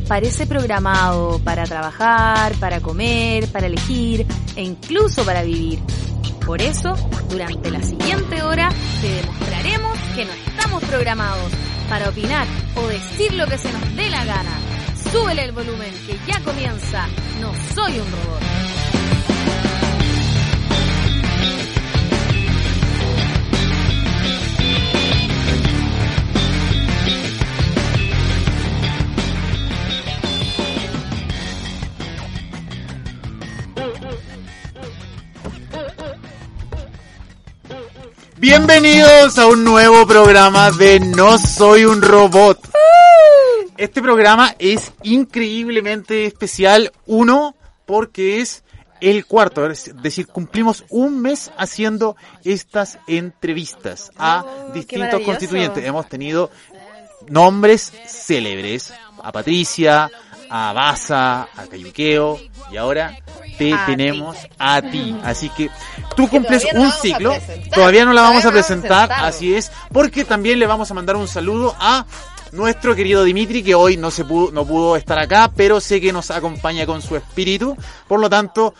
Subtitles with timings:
[0.00, 4.26] parece programado para trabajar, para comer, para elegir
[4.56, 5.80] e incluso para vivir.
[6.44, 6.94] Por eso,
[7.28, 8.68] durante la siguiente hora,
[9.00, 11.52] te demostraremos que no estamos programados
[11.88, 14.58] para opinar o decir lo que se nos dé la gana.
[15.10, 17.06] Súbele el volumen que ya comienza.
[17.40, 18.63] No soy un robot.
[38.44, 42.58] Bienvenidos a un nuevo programa de No Soy un Robot.
[43.78, 47.56] Este programa es increíblemente especial, uno,
[47.86, 48.62] porque es
[49.00, 55.82] el cuarto, es decir, cumplimos un mes haciendo estas entrevistas a Oh, distintos constituyentes.
[55.82, 56.50] Hemos tenido
[57.30, 60.10] nombres célebres, a Patricia,
[60.56, 62.38] a Baza, a Cayuqueo,
[62.70, 63.18] y ahora
[63.58, 65.16] te A tenemos a ti.
[65.24, 65.68] Así que
[66.14, 67.34] tú cumples no un ciclo,
[67.74, 71.16] todavía no la vamos a vamos presentar, así es, porque también le vamos a mandar
[71.16, 72.06] un saludo a
[72.52, 76.12] nuestro querido Dimitri, que hoy no se pudo, no pudo estar acá, pero sé que
[76.12, 77.76] nos acompaña con su espíritu.
[78.06, 78.74] Por lo tanto,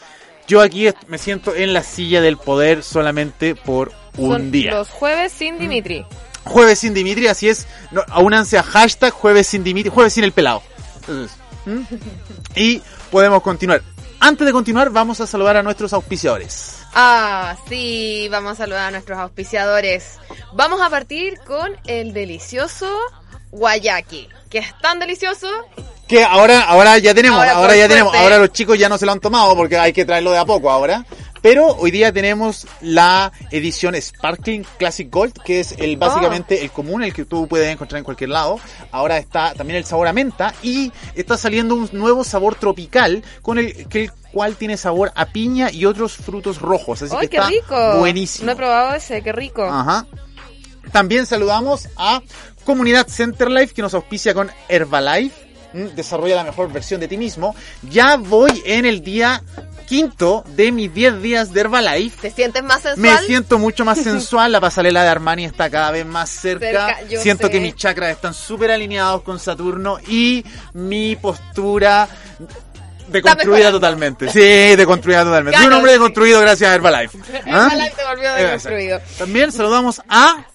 [0.47, 4.71] yo aquí me siento en la silla del poder solamente por un Son día.
[4.71, 6.07] Los jueves sin Dimitri.
[6.45, 7.67] Jueves sin Dimitri, así es.
[7.91, 10.63] No, aúnanse a hashtag jueves sin Dimitri, jueves sin el pelado.
[11.01, 11.37] Entonces,
[12.55, 13.83] Y podemos continuar.
[14.21, 16.79] Antes de continuar, vamos a saludar a nuestros auspiciadores.
[16.95, 20.19] Ah, sí, vamos a saludar a nuestros auspiciadores.
[20.55, 22.89] Vamos a partir con el delicioso
[23.51, 25.49] guayaki, que es tan delicioso.
[26.09, 29.13] Que ahora, ahora ya tenemos, ahora, ya tenemos, ahora los chicos ya no se lo
[29.13, 31.05] han tomado porque hay que traerlo de a poco ahora.
[31.45, 37.03] Pero hoy día tenemos la edición Sparkling Classic Gold, que es el básicamente el común,
[37.03, 38.59] el que tú puedes encontrar en cualquier lado.
[38.91, 43.59] Ahora está también el sabor a menta y está saliendo un nuevo sabor tropical con
[43.59, 47.03] el que el cual tiene sabor a piña y otros frutos rojos.
[47.03, 47.99] Así ¡Ay, que qué está rico!
[47.99, 48.47] buenísimo.
[48.47, 49.65] No he probado ese, qué rico.
[49.65, 50.07] Ajá.
[50.93, 52.23] También saludamos a
[52.65, 55.37] Comunidad Center Life que nos auspicia con Herbalife.
[55.75, 57.55] Mm, Desarrolla la mejor versión de ti mismo.
[57.91, 59.43] Ya voy en el día
[59.85, 62.29] quinto de mis 10 días de Herbalife.
[62.29, 63.01] ¿Te sientes más sensual?
[63.01, 66.99] Me siento mucho más sensual, la pasarela de Armani está cada vez más cerca.
[67.19, 67.53] Siento sé.
[67.53, 72.09] que mis chakras están súper alineados con Saturno y mi postura
[73.09, 74.29] deconstruida totalmente.
[74.31, 75.67] Sí, deconstruida totalmente.
[75.67, 75.99] Un hombre sí.
[75.99, 77.19] deconstruido gracias a Herbalife.
[77.47, 77.69] ¿Ah?
[77.71, 79.01] Herbalife te volvió Eh, deconstruido.
[79.19, 80.47] También saludamos a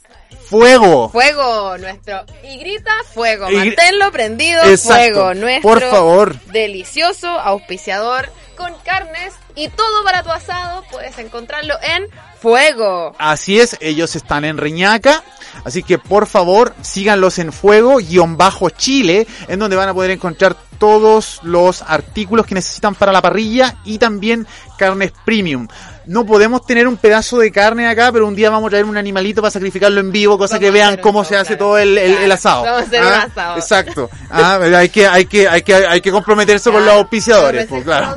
[0.50, 1.10] Fuego.
[1.10, 2.26] Fuego, nuestro.
[2.44, 3.48] Y grita fuego.
[3.52, 4.64] Manténlo prendido.
[4.64, 5.14] Exacto.
[5.14, 5.70] Fuego, nuestro.
[5.70, 6.40] Por favor.
[6.46, 10.84] Delicioso auspiciador con carnes y todo para tu asado.
[10.92, 12.04] Puedes encontrarlo en
[12.40, 13.16] Fuego.
[13.18, 15.24] Así es, ellos están en Reñaca.
[15.64, 20.12] Así que por favor síganlos en fuego guion bajo Chile, en donde van a poder
[20.12, 24.46] encontrar todos los artículos que necesitan para la parrilla y también
[24.78, 25.68] carnes premium.
[26.10, 28.98] No podemos tener un pedazo de carne acá, pero un día vamos a traer un
[28.98, 31.66] animalito para sacrificarlo en vivo, cosa Vamos que vean cómo se hace claro.
[31.66, 32.64] todo el, el- el Claro, asado.
[32.64, 33.56] vamos a hacer un Ah, asado.
[33.58, 34.10] Exacto.
[34.32, 38.16] Ah, hay que, hay que, hay que, hay que comprometerse con los auspiciadores, pues, claro.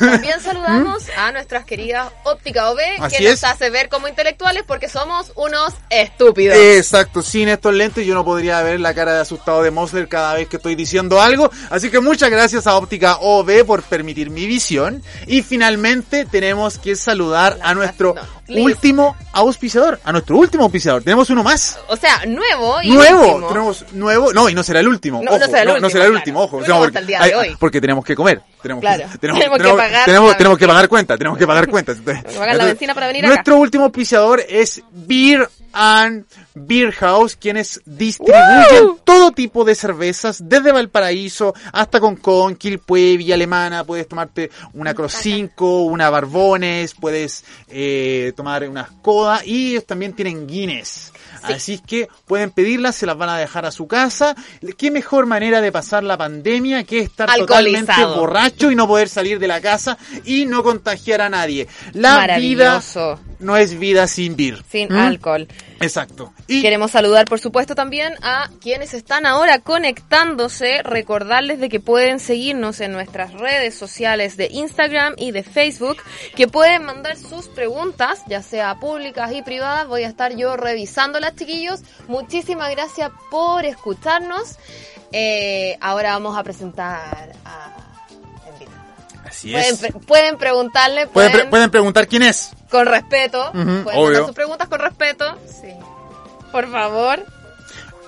[0.00, 3.44] También saludamos a nuestras queridas Óptica OB, Así que nos es.
[3.44, 6.56] hace ver como intelectuales porque somos unos estúpidos.
[6.56, 10.32] Exacto, sin estos lentes yo no podría ver la cara de asustado de Mosler cada
[10.32, 11.50] vez que estoy diciendo algo.
[11.68, 15.02] Así que muchas gracias a Óptica OB por permitir mi visión.
[15.26, 18.14] Y finalmente tenemos que saludar a nuestro
[18.48, 20.00] no, último auspiciador.
[20.04, 21.02] A nuestro último auspiciador.
[21.02, 21.78] Tenemos uno más.
[21.88, 23.48] O sea, nuevo y Nuevo, último.
[23.48, 25.22] tenemos nuevo, no, y no será el último.
[25.22, 26.14] No, será el último, será el claro.
[26.20, 26.58] último, ojo.
[26.58, 27.56] Porque, hasta el día de hoy.
[27.58, 28.42] porque tenemos que comer.
[28.62, 29.04] Tenemos, Claro.
[29.12, 31.96] que, tenemos, Tenemos que pagar tenemos- que pagar cuenta, tenemos que pagar cuentas.
[31.98, 33.34] Pagar la benzina para venir acá.
[33.34, 40.72] Nuestro último auspiciador es Beer and Beer House, quienes distribuyen todo tipo de cervezas, desde
[40.72, 48.32] Valparaíso hasta Concón, Quilpue, Villa Alemana, puedes tomarte una Cross 5, una Barbones, puedes eh,
[48.36, 51.12] tomar una Skoda y ellos también tienen Guinness.
[51.44, 54.34] Así es que pueden pedirlas, se las van a dejar a su casa.
[54.76, 59.38] ¿Qué mejor manera de pasar la pandemia que estar totalmente borracho y no poder salir
[59.38, 61.68] de la casa y no contagiar a nadie?
[61.92, 62.80] La vida
[63.44, 64.62] no es vida sin beer.
[64.68, 64.96] Sin ¿Mm?
[64.96, 65.48] alcohol.
[65.80, 66.32] Exacto.
[66.46, 70.82] Y Queremos saludar, por supuesto, también a quienes están ahora conectándose.
[70.82, 75.98] Recordarles de que pueden seguirnos en nuestras redes sociales de Instagram y de Facebook,
[76.34, 79.86] que pueden mandar sus preguntas, ya sea públicas y privadas.
[79.88, 81.80] Voy a estar yo revisándolas, chiquillos.
[82.08, 84.56] Muchísimas gracias por escucharnos.
[85.12, 87.70] Eh, ahora vamos a presentar a...
[89.28, 89.80] así Pueden, es.
[89.80, 92.50] pre- pueden preguntarle, Pueden, pueden, pre- pueden preguntar quién es.
[92.70, 93.50] con respeto.
[93.52, 94.26] Pueden obvio.
[94.26, 95.38] sus preguntas con respeto.
[95.46, 95.72] Sí.
[96.50, 97.24] Por favor.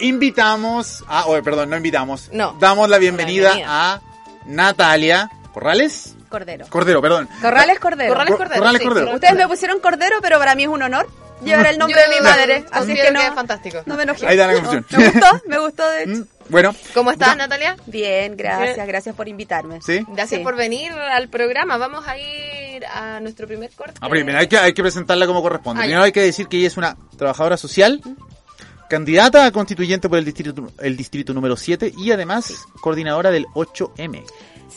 [0.01, 2.29] Invitamos a, oh, perdón, no invitamos.
[2.33, 2.55] No.
[2.61, 3.95] Damos la bienvenida, bienvenida.
[3.95, 4.01] a
[4.45, 6.16] Natalia Corrales.
[6.29, 6.67] Cordero.
[6.69, 7.29] Cordero, perdón.
[7.41, 8.13] Corrales Cordero.
[8.13, 8.61] Corrales Cor- Cordero.
[8.61, 9.15] Corrales sí, Cordero.
[9.15, 11.07] Ustedes me pusieron Cordero, pero para mí es un honor
[11.45, 12.65] llevar el nombre Yo de mi madre.
[12.71, 13.79] Así que no, que es fantástico.
[13.87, 14.27] no me enojé.
[14.27, 14.85] Ahí da la No, confusión.
[15.03, 16.13] me gustó, me gustó de hecho.
[16.13, 17.37] Mm, Bueno, ¿Cómo estás.
[17.37, 17.77] Natalia?
[17.87, 19.81] Bien, gracias, gracias por invitarme.
[19.83, 20.05] ¿sí?
[20.09, 20.45] Gracias Sí.
[20.45, 21.77] por venir al programa.
[21.77, 23.95] Vamos a ir a nuestro primer corte.
[24.01, 25.83] Ah, primero hay que, hay que presentarla como corresponde.
[25.83, 28.01] Primero hay que decir que ella es una trabajadora social,
[28.89, 34.25] candidata a constituyente por el distrito, el distrito número 7 y además coordinadora del 8M.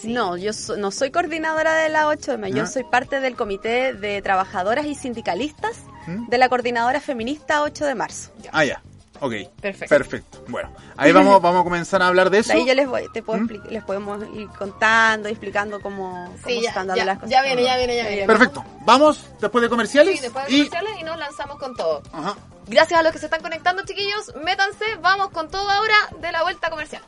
[0.04, 2.68] No, yo so- no soy coordinadora de la 8M, yo Ah.
[2.68, 5.78] soy parte del comité de trabajadoras y sindicalistas
[6.08, 6.28] ¿Mm?
[6.30, 8.32] de la coordinadora feminista 8 de marzo.
[8.52, 8.82] Ah, ya.
[9.22, 9.34] Ok.
[9.62, 9.90] Perfecto.
[9.96, 10.46] Perfecto.
[10.48, 12.54] Bueno, ahí vamos, vamos a comenzar a hablar de eso.
[12.54, 13.50] De ahí yo les voy, te puedo ¿Mm?
[13.70, 17.16] les podemos ir contando y explicando cómo, cómo Sí, se ya, están dando ya, las
[17.18, 17.30] cosas.
[17.32, 18.26] ya viene, ya viene, ya viene.
[18.28, 18.64] Perfecto.
[18.86, 20.16] Vamos después de comerciales.
[20.16, 20.58] Sí, después de y...
[20.70, 22.02] comerciales y nos lanzamos con todo.
[22.14, 22.36] Ajá.
[22.68, 24.34] Gracias a los que se están conectando, chiquillos.
[24.46, 27.02] Métanse, vamos con todo ahora de la vuelta comercial.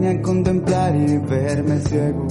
[0.00, 2.26] Vine a contemplar y verme ciego.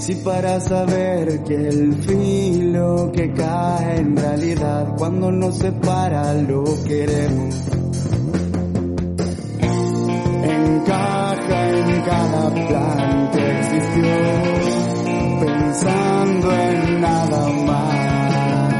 [0.00, 7.54] Si para saber que el filo que cae en realidad cuando nos separa lo queremos.
[10.42, 14.16] Encaja en cada plan que existió,
[15.38, 18.74] pensando en nada más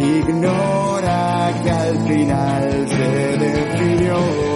[0.00, 4.51] ignora que al final se definió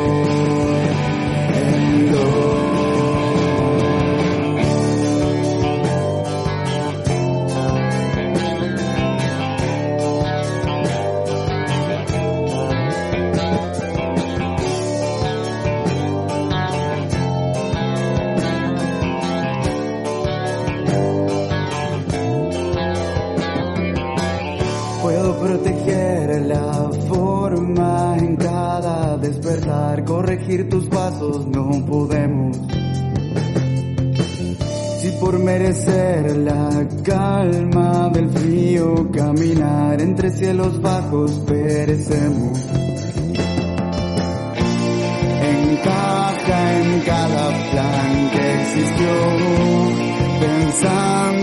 [30.05, 32.57] corregir tus pasos no podemos.
[35.01, 42.59] Si por merecer la calma del frío caminar entre cielos bajos perecemos.
[45.43, 49.15] Encaja en cada plan que existió,
[50.41, 51.36] pensando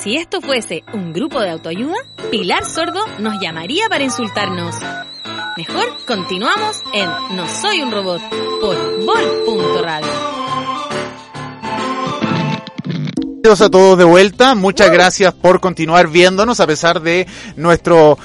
[0.00, 1.98] Si esto fuese un grupo de autoayuda,
[2.30, 4.74] Pilar Sordo nos llamaría para insultarnos.
[5.58, 8.22] Mejor continuamos en No Soy un Robot
[8.62, 10.08] por Vol.radio.
[13.12, 14.54] Bienvenidos a todos de vuelta.
[14.54, 17.26] Muchas gracias por continuar viéndonos a pesar de
[17.56, 18.16] nuestro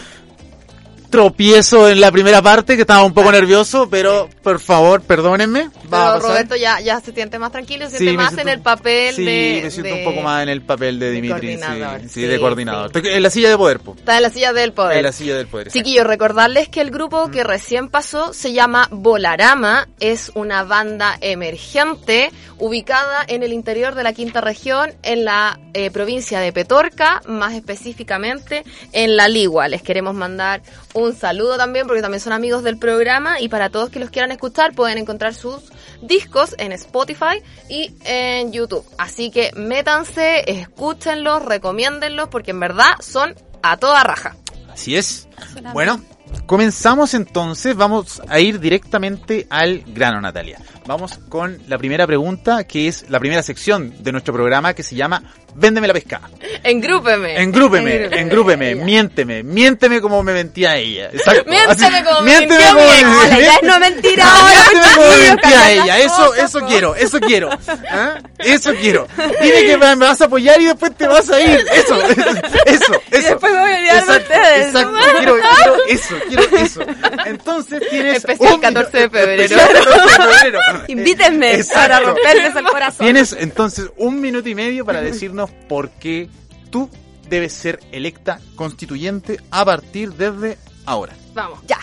[1.10, 5.63] tropiezo en la primera parte, que estaba un poco nervioso, pero por favor, perdónenme.
[5.63, 6.21] Va a Pero pasar.
[6.21, 9.15] Roberto ya, ya se siente más tranquilo, se Sí, siente más siento- en el papel
[9.15, 9.59] sí, de...
[9.63, 11.55] me siento de- un poco más en el papel de de Dimitri.
[11.55, 12.01] sí, coordinador.
[12.03, 12.91] Sí, Sí, de coordinador.
[12.93, 13.01] sí.
[13.09, 13.95] En la silla de poder, po.
[13.97, 14.97] Está en la silla del poder.
[14.97, 15.67] En la silla del poder.
[15.67, 15.79] exacto.
[15.83, 22.31] Chiquillos, recordarles que el grupo que recién pasó se llama Volarama, es una banda emergente
[22.59, 27.53] ubicada en el interior de la quinta región, en la eh, provincia de Petorca, más
[27.53, 29.67] específicamente en La Ligua.
[29.67, 30.61] Les queremos mandar
[30.93, 34.31] un saludo también porque también son amigos del programa y para todos que los quieran
[34.36, 35.63] escuchar pueden encontrar sus
[36.01, 38.86] discos en Spotify y en YouTube.
[38.98, 44.36] Así que métanse, escúchenlos, recomiéndenlos porque en verdad son a toda raja.
[44.72, 45.27] Así es.
[45.74, 46.01] Bueno,
[46.46, 47.75] comenzamos entonces.
[47.75, 50.60] Vamos a ir directamente al grano, Natalia.
[50.86, 54.96] Vamos con la primera pregunta, que es la primera sección de nuestro programa, que se
[54.96, 55.24] llama
[55.58, 56.29] Véndeme la pescada.
[56.63, 57.41] Engrúpeme.
[57.41, 61.10] Engrúpeme, engrúpeme, miénteme, miénteme como me mentía ella.
[61.13, 61.50] Exacto.
[61.50, 63.48] Miénteme como me mintió como mi ex.
[63.48, 65.98] Es no mentir ahora, Miénteme como me mentía ella.
[66.00, 66.67] Eso, cosas, eso po.
[66.67, 67.50] quiero, eso quiero.
[67.89, 68.15] ¿Ah?
[68.39, 69.08] Eso quiero.
[69.41, 71.65] Dime que me vas a apoyar y después te vas a ir.
[71.74, 72.01] Eso,
[72.65, 73.29] eso, eso.
[73.29, 74.67] después me voy a olvidar de ustedes.
[74.67, 76.81] Exacto, quiero, quiero eso, quiero eso.
[77.25, 79.41] Entonces tienes Especial un- 14 de febrero.
[79.43, 80.60] Especial 14 de febrero.
[80.88, 81.79] Invítenme Exacto.
[81.81, 83.05] para romperles el corazón.
[83.05, 86.29] Tienes entonces un minuto y medio para decirnos por qué
[86.69, 86.89] tú
[87.29, 91.13] debes ser electa constituyente a partir desde ahora.
[91.34, 91.60] Vamos.
[91.67, 91.79] Ya.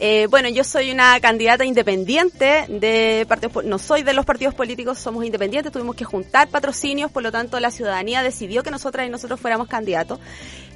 [0.00, 4.98] Eh, bueno, yo soy una candidata independiente de partidos, no soy de los partidos políticos,
[4.98, 9.10] somos independientes, tuvimos que juntar patrocinios, por lo tanto la ciudadanía decidió que nosotras y
[9.10, 10.20] nosotros fuéramos candidatos.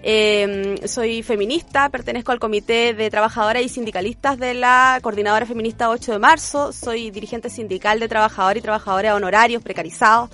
[0.02, 6.12] Eh, soy feminista, pertenezco al comité de trabajadoras y sindicalistas de la Coordinadora Feminista 8
[6.12, 10.30] de marzo, soy dirigente sindical de trabajadores y trabajadoras honorarios precarizados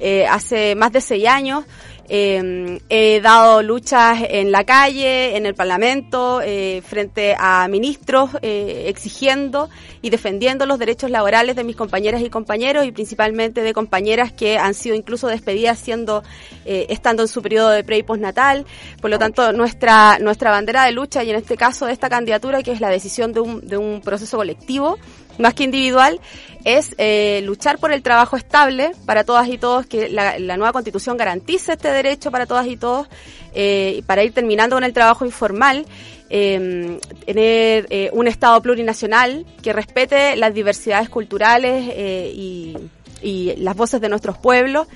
[0.00, 1.64] eh, hace más de seis años.
[2.12, 8.86] Eh, he dado luchas en la calle, en el Parlamento, eh, frente a ministros, eh,
[8.88, 9.70] exigiendo
[10.02, 14.58] y defendiendo los derechos laborales de mis compañeras y compañeros y principalmente de compañeras que
[14.58, 16.24] han sido incluso despedidas siendo
[16.64, 18.66] eh, estando en su periodo de pre y postnatal.
[19.00, 22.62] Por lo tanto, nuestra nuestra bandera de lucha y en este caso de esta candidatura,
[22.62, 24.98] que es la decisión de un, de un proceso colectivo,
[25.40, 26.20] más que individual,
[26.64, 30.72] es eh, luchar por el trabajo estable para todas y todos, que la, la nueva
[30.72, 33.08] constitución garantice este derecho para todas y todos,
[33.54, 35.86] eh, para ir terminando con el trabajo informal,
[36.28, 42.76] eh, tener un Estado plurinacional que respete las diversidades culturales eh, y,
[43.22, 44.86] y las voces de nuestros pueblos.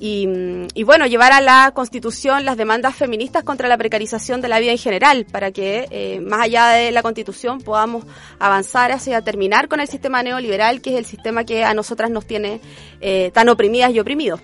[0.00, 4.48] Y, mm, y bueno, llevar a la Constitución las demandas feministas contra la precarización de
[4.48, 8.04] la vida en general, para que eh, más allá de la Constitución podamos
[8.40, 12.26] avanzar hacia terminar con el sistema neoliberal, que es el sistema que a nosotras nos
[12.26, 12.60] tiene
[13.00, 14.40] eh, tan oprimidas y oprimidos.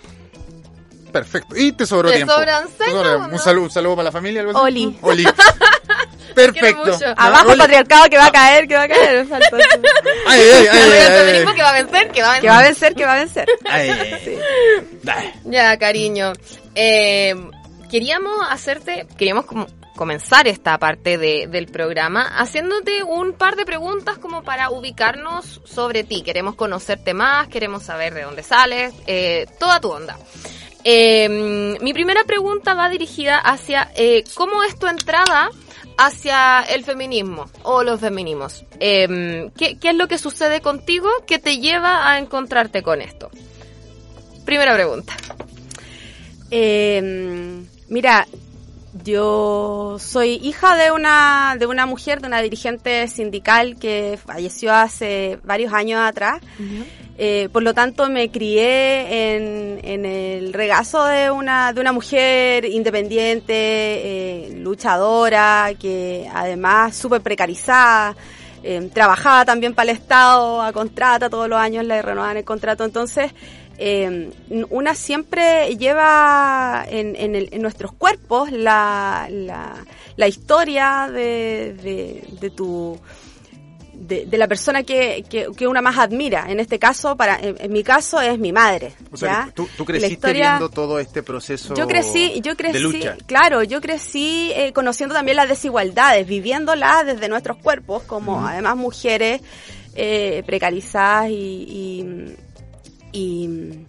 [1.12, 1.57] Perfecto.
[1.57, 2.35] Y te sobró Te tiempo.
[2.35, 3.33] sobran Te seis, sobra- ¿no?
[3.33, 4.43] un, saludo, un saludo para la familia.
[4.43, 4.61] algo así?
[4.62, 4.99] Oli.
[5.00, 5.25] Oli.
[6.47, 6.99] Perfecto.
[7.16, 9.26] Abajo patriarcado que va a caer, que va a caer.
[10.26, 12.42] Ay, ay, ay, el ay, ay, feminismo que va a vencer, que va a vencer.
[12.42, 13.49] que va a vencer, que va a vencer.
[13.68, 14.38] Ay.
[15.45, 16.33] Ya, cariño.
[16.75, 17.35] Eh,
[17.90, 19.66] queríamos hacerte, queríamos como
[19.97, 26.04] comenzar esta parte de- del programa haciéndote un par de preguntas como para ubicarnos sobre
[26.04, 26.23] ti.
[26.23, 30.16] Queremos conocerte más, queremos saber de dónde sales, eh, toda tu onda.
[30.85, 35.50] Eh, mi primera pregunta va dirigida hacia eh, cómo es tu entrada
[35.99, 38.64] hacia el feminismo o los feminismos.
[38.81, 43.31] Eh, ¿qué, ¿Qué es lo que sucede contigo que te lleva a encontrarte con esto?
[44.47, 45.14] Primera pregunta.
[46.50, 48.26] Eh, mira,
[49.09, 55.38] yo soy hija de una, de una mujer, de una dirigente sindical que falleció hace
[55.43, 56.41] varios años atrás.
[57.21, 62.65] Eh, por lo tanto, me crié en, en el regazo de una, de una mujer
[62.65, 68.15] independiente, eh, luchadora, que además súper precarizada.
[68.62, 72.85] eh, trabajaba también para el Estado a contrata, todos los años le renovaban el contrato.
[72.85, 73.33] Entonces,
[73.78, 74.30] eh,
[74.70, 79.75] una siempre lleva en, en, el- en nuestros cuerpos la, la,
[80.16, 82.99] la historia de, de, de tu
[83.94, 86.47] de, de la persona que, que, que una más admira.
[86.49, 88.94] En este caso, para en, en mi caso, es mi madre.
[89.12, 89.16] O
[89.54, 93.16] tú, creciste historia- viendo todo este proceso yo crecí, yo crecí, de lucha.
[93.26, 99.40] claro, yo crecí eh, conociendo también las desigualdades, viviéndolas desde nuestros cuerpos, como además mujeres
[99.94, 102.37] eh, precarizadas y, y,
[103.12, 103.87] y,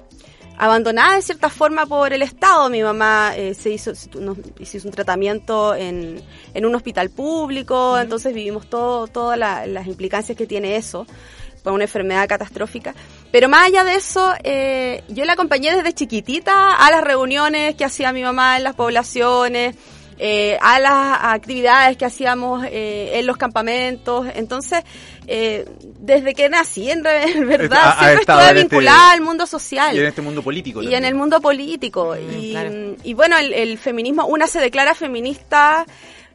[0.58, 2.70] abandonada de cierta forma por el Estado.
[2.70, 6.22] Mi mamá eh, se hizo, nos hizo un tratamiento en,
[6.54, 11.08] en un hospital público, entonces vivimos todo, todas la- las implicancias que tiene eso
[11.64, 12.94] por una enfermedad catastrófica.
[13.32, 17.86] Pero más allá de eso, eh, yo la acompañé desde chiquitita a las reuniones que
[17.86, 19.76] hacía mi mamá en las poblaciones,
[20.20, 24.28] eh, a las actividades que hacíamos eh, en los campamentos.
[24.36, 24.84] Entonces,
[25.28, 25.66] eh,
[26.00, 27.02] desde que nací, en,
[27.48, 29.96] verdad, Ha- ha siempre estado estuve este- vinculada al mundo social.
[29.96, 30.82] Y en este mundo político.
[30.82, 31.04] Y también.
[31.04, 32.16] en el mundo político.
[32.18, 32.72] y, claro.
[33.04, 35.86] y bueno, el, el feminismo, una se declara feminista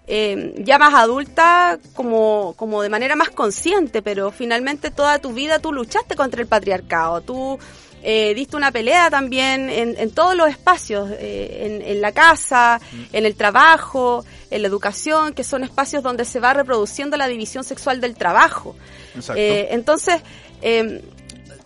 [0.06, 5.58] eh, ya más adulta como, como de manera más consciente, pero finalmente toda tu vida
[5.60, 7.20] tú luchaste contra el patriarcado.
[7.22, 7.58] Tú
[8.04, 12.80] eh, diste una pelea también en, en todos los espacios, eh, en, en la casa,
[13.12, 17.64] en el trabajo, en la educación, que son espacios donde se va reproduciendo la división
[17.64, 18.76] sexual del trabajo.
[19.16, 19.40] Exacto.
[19.40, 20.20] Eh, entonces,
[20.62, 21.02] eh,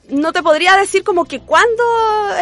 [0.09, 1.83] no te podría decir como que cuando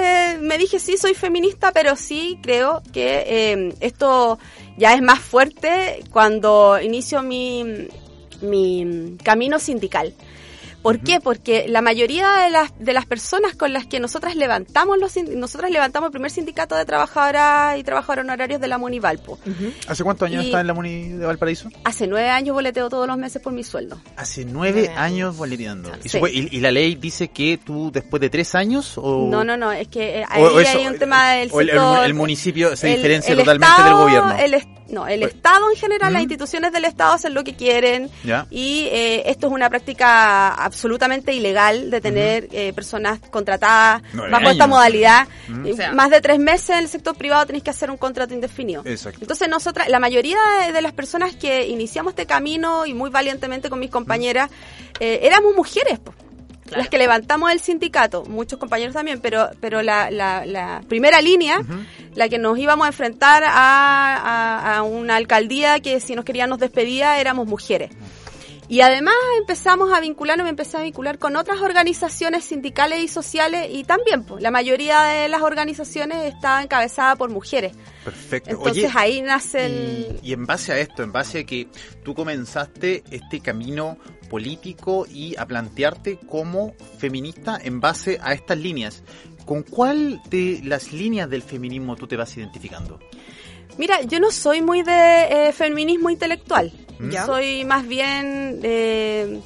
[0.00, 4.38] eh, me dije sí soy feminista, pero sí creo que eh, esto
[4.76, 7.88] ya es más fuerte cuando inicio mi,
[8.40, 10.14] mi camino sindical.
[10.86, 11.20] ¿Por qué?
[11.20, 15.70] Porque la mayoría de las, de las personas con las que nosotras levantamos los nosotras
[15.70, 19.38] levantamos el primer sindicato de trabajadoras y trabajadores honorarios de la Munivalpo.
[19.88, 21.68] ¿Hace cuántos años y- está en la Muni de Valparaíso?
[21.84, 24.00] Hace nueve años boleteo todos los meses por mi sueldo.
[24.16, 25.90] Hace nueve años boleteando.
[26.04, 26.18] ¿Y, Sí.
[26.18, 29.28] supo- y- y la ley dice que tú después de tres años o...
[29.30, 31.70] No, no, no, es que eh, ahí o eso, hay un tema del o el-
[31.70, 32.04] el, sector...
[32.04, 34.36] el municipio se diferencia el totalmente Estado- del gobierno.
[34.38, 34.54] el
[34.88, 36.24] no, el Pues- Estado en general, las ¿Mm?
[36.24, 38.46] instituciones del Estado hacen lo que quieren Ya.
[38.50, 44.42] y eh, esto es una práctica absolutamente ilegal de tener eh, personas contratadas Nueve bajo
[44.42, 44.52] años.
[44.52, 45.28] esta modalidad.
[45.70, 48.32] O sea- Más de tres meses en el sector privado tenéis que hacer un contrato
[48.34, 48.82] indefinido.
[48.84, 49.18] Exacto.
[49.22, 53.68] Entonces nosotras, la mayoría de, de las personas que iniciamos este camino y muy valientemente
[53.70, 54.50] con mis compañeras,
[55.00, 55.98] eh, éramos mujeres.
[55.98, 56.14] po.
[56.70, 61.60] Las que levantamos el sindicato, muchos compañeros también, pero pero la, la, la primera línea,
[62.14, 66.50] la que nos íbamos a enfrentar a, a, a una alcaldía que si nos querían
[66.50, 67.90] nos despedía, éramos mujeres.
[68.68, 73.68] Y además empezamos a vincularnos, me empecé a vincular con otras organizaciones sindicales y sociales
[73.72, 77.72] y también pues, la mayoría de las organizaciones está encabezada por mujeres.
[78.04, 78.50] Perfecto.
[78.50, 80.20] Entonces Oye, ahí nace el...
[80.22, 81.68] y, y en base a esto, en base a que
[82.02, 89.04] tú comenzaste este camino político y a plantearte como feminista en base a estas líneas,
[89.44, 92.98] ¿con cuál de las líneas del feminismo tú te vas identificando?
[93.78, 96.72] Mira, yo no soy muy de eh, feminismo intelectual.
[96.98, 97.10] ¿Mm?
[97.10, 97.26] Ya.
[97.26, 98.60] Soy más bien...
[98.62, 99.40] eh,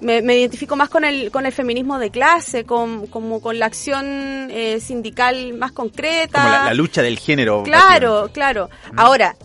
[0.00, 3.66] me, me identifico más con el, con el feminismo de clase, con, como con la
[3.66, 6.40] acción eh, sindical más concreta.
[6.40, 7.64] Como la, la lucha del género.
[7.64, 8.70] Claro, claro.
[8.96, 9.36] Ahora,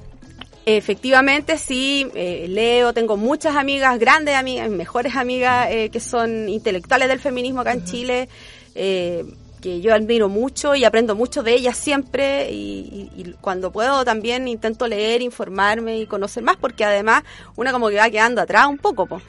[0.66, 7.08] efectivamente sí, eh, leo, tengo muchas amigas, grandes amigas, mejores amigas eh, que son intelectuales
[7.08, 8.30] del feminismo acá en Chile,
[8.76, 9.26] eh,
[9.64, 14.90] que yo admiro mucho y aprendo mucho de ellas siempre y cuando puedo también intento
[14.90, 17.24] leer, informarme y conocer más porque además
[17.56, 19.06] una como que va quedando atrás un poco.
[19.06, 19.22] po.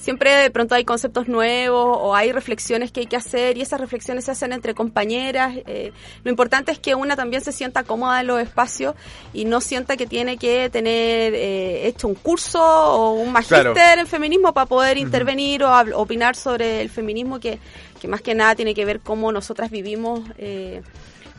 [0.00, 3.78] Siempre de pronto hay conceptos nuevos o hay reflexiones que hay que hacer y esas
[3.80, 5.54] reflexiones se hacen entre compañeras.
[5.66, 5.92] eh,
[6.24, 8.94] lo importante es que una también se sienta cómoda en los espacios
[9.34, 14.00] y no sienta que tiene que tener eh, hecho un curso o un magíster Claro.
[14.00, 17.58] en feminismo para poder intervenir o opinar sobre el feminismo que,
[18.00, 20.80] que más que nada tiene que ver cómo nosotras vivimos eh,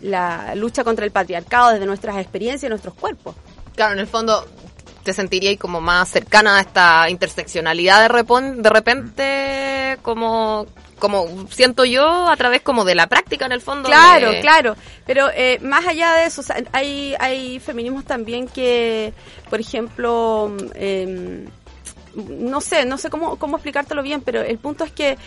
[0.01, 3.35] la lucha contra el patriarcado desde nuestras experiencias y nuestros cuerpos.
[3.75, 4.45] Claro, en el fondo
[5.03, 10.65] te sentirías como más cercana a esta interseccionalidad de, repon- de repente, como,
[10.99, 13.89] como siento yo a través como de la práctica en el fondo.
[13.89, 14.75] Claro, de- claro.
[15.05, 19.13] Pero eh, más allá de eso, o sea, hay, hay feminismos también que,
[19.49, 21.45] por ejemplo, em,
[22.15, 25.17] no sé, no sé cómo, cómo explicártelo bien, pero el punto es que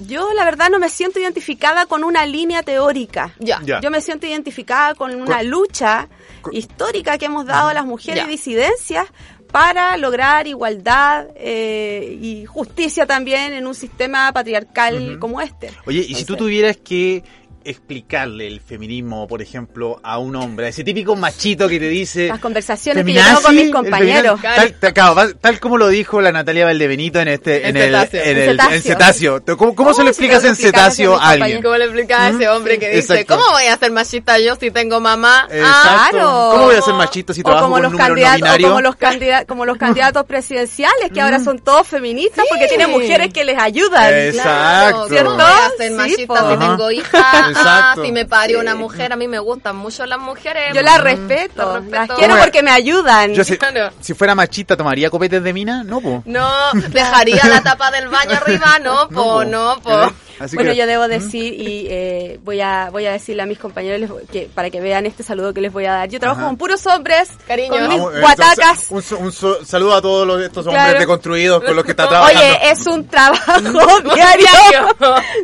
[0.00, 3.32] yo la verdad no me siento identificada con una línea teórica.
[3.38, 3.60] Ya.
[3.64, 3.80] Ya.
[3.80, 6.08] Yo me siento identificada con una lucha
[6.52, 8.28] histórica que hemos dado a las mujeres Ya.
[8.28, 9.06] disidencias
[9.52, 15.70] para lograr igualdad eh, y justicia también en un sistema patriarcal como este.
[15.86, 17.22] Oye, y si tú tuvieras que
[17.64, 22.28] explicarle el feminismo, por ejemplo, a un hombre, a ese típico machito que te dice...
[22.28, 24.40] Las conversaciones que yo tengo con mis compañeros.
[24.42, 28.22] Tal, tal- tal como lo dijo la Natalia Valdebenito en este en, En el, cetáceo.
[28.24, 28.74] en el cetáceo.
[28.76, 29.44] en cetáceo.
[29.56, 31.62] ¿Cómo, cómo se ¿Cómo lo explicas en cetáceo a alguien?
[31.62, 33.36] ¿Cómo le explicas a ese hombre que dice, Exacto.
[33.36, 35.48] ¿cómo voy a ser machista yo si tengo mamá?
[35.50, 36.10] Ah, Exacto.
[36.18, 36.48] Claro.
[36.52, 38.68] ¿Cómo voy a ser machista si O trabajo como con los números no candidatos, o
[38.68, 43.32] como los candidatos, como los candidatos presidenciales que ahora son todos feministas porque tienen mujeres
[43.32, 44.12] que les ayudan.
[44.14, 45.08] Exacto.
[45.08, 45.34] ¿Cierto?
[45.34, 46.50] Voy a ser Sí, machista po.
[46.52, 48.02] si tengo hija, Exacto.
[48.04, 49.12] si me parió una mujer.
[49.12, 50.74] A mí me gustan mucho las mujeres.
[50.74, 52.06] Yo las respeto, Las respeto.
[52.06, 53.34] las quiero porque me ayudan.
[53.34, 53.58] Yo si,
[54.00, 55.82] si fuera machista, ¿tomaría copetes de mina?
[55.84, 56.22] No, po.
[56.26, 56.50] No,
[56.88, 59.44] dejaría la tapa del baño arriba, no, po, po.
[59.44, 60.12] no, po.
[60.38, 63.58] Así bueno, que- yo debo decir y eh, voy a voy a decirle a mis
[63.58, 66.08] compañeros les voy- que para que vean este saludo que les voy a dar.
[66.08, 66.48] Yo trabajo Ajá.
[66.48, 67.68] con puros hombres, Cariño.
[67.70, 68.86] con mis Vamos, eh, guatacas.
[68.90, 70.98] Un, un- un so- saludo a todos los- estos hombres Claro.
[70.98, 72.40] deconstruidos con los que está trabajando.
[72.40, 73.52] Oye, es un trabajo
[74.14, 74.96] diario.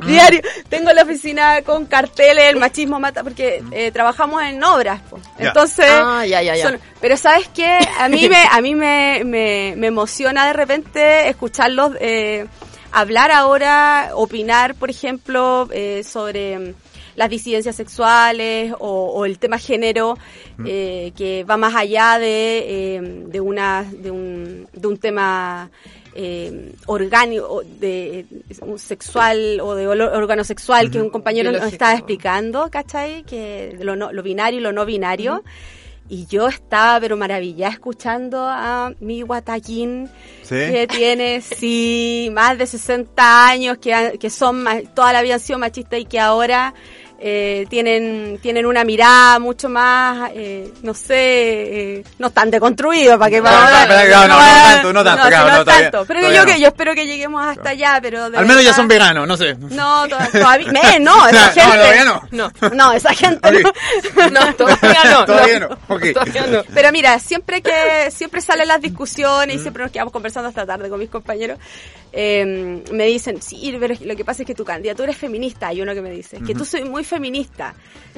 [0.07, 0.41] diario.
[0.69, 5.01] Tengo la oficina con carteles, el machismo mata, porque eh, trabajamos en obras.
[5.39, 5.49] Ya.
[5.49, 6.63] Entonces, Ah, ya, ya, ya.
[6.71, 11.29] son- pero sabes qué, a mí me, a mí me, me, me emociona de repente
[11.29, 12.47] escucharlos eh,
[12.93, 16.75] hablar ahora, opinar, por ejemplo, eh, sobre mm,
[17.17, 20.17] las disidencias sexuales o, o el tema género
[20.65, 22.65] eh, que va más allá de,
[22.97, 25.71] eh, de una de un, de un tema
[26.15, 28.27] eh, orgánico o de
[28.63, 33.23] un sexual o de órgano sexual que un compañero nos estaba explicando, ¿cachai?
[33.25, 35.43] Que lo, no- lo binario y lo no binario.
[36.13, 40.11] Y yo estaba, pero maravillada, escuchando a mi guataquín,
[40.43, 40.57] ¿Sí?
[40.57, 45.61] que tiene, sí, más de 60 años, que, que son, toda la vida han sido
[45.61, 46.75] machistas y que ahora
[47.23, 51.15] eh, tienen, tienen una mirada mucho más, eh, no sé,
[51.99, 55.05] eh, no tan deconstruidos, para que No, para- no, pero, no, no, no tanto, no
[55.05, 56.07] tanto, sí, claro, no no, todavía- tanto.
[56.07, 56.47] Pero yo, no.
[56.47, 59.37] que, yo espero que lleguemos hasta allá, pero de Al menos ya son veganos, no
[59.37, 59.55] sé.
[59.55, 61.77] No, to- todavía, me, no, esa No, gente.
[61.77, 62.23] todavía no.
[62.31, 63.51] No, No, esa gente
[64.17, 64.31] no.
[64.31, 65.25] no, todavía no.
[65.27, 65.79] Todavía no.
[65.89, 66.05] Ok.
[66.15, 66.63] Todavía no.
[66.73, 70.89] Pero mira, siempre que siempre salen las discusiones y siempre nos quedamos conversando hasta tarde
[70.89, 71.59] con mis compañeros,
[72.13, 75.69] eh, me dicen, sí, pero lo que pasa es que tu candidatura es feminista.
[75.69, 77.75] Hay uno que me dice, que tú soy muy feminista.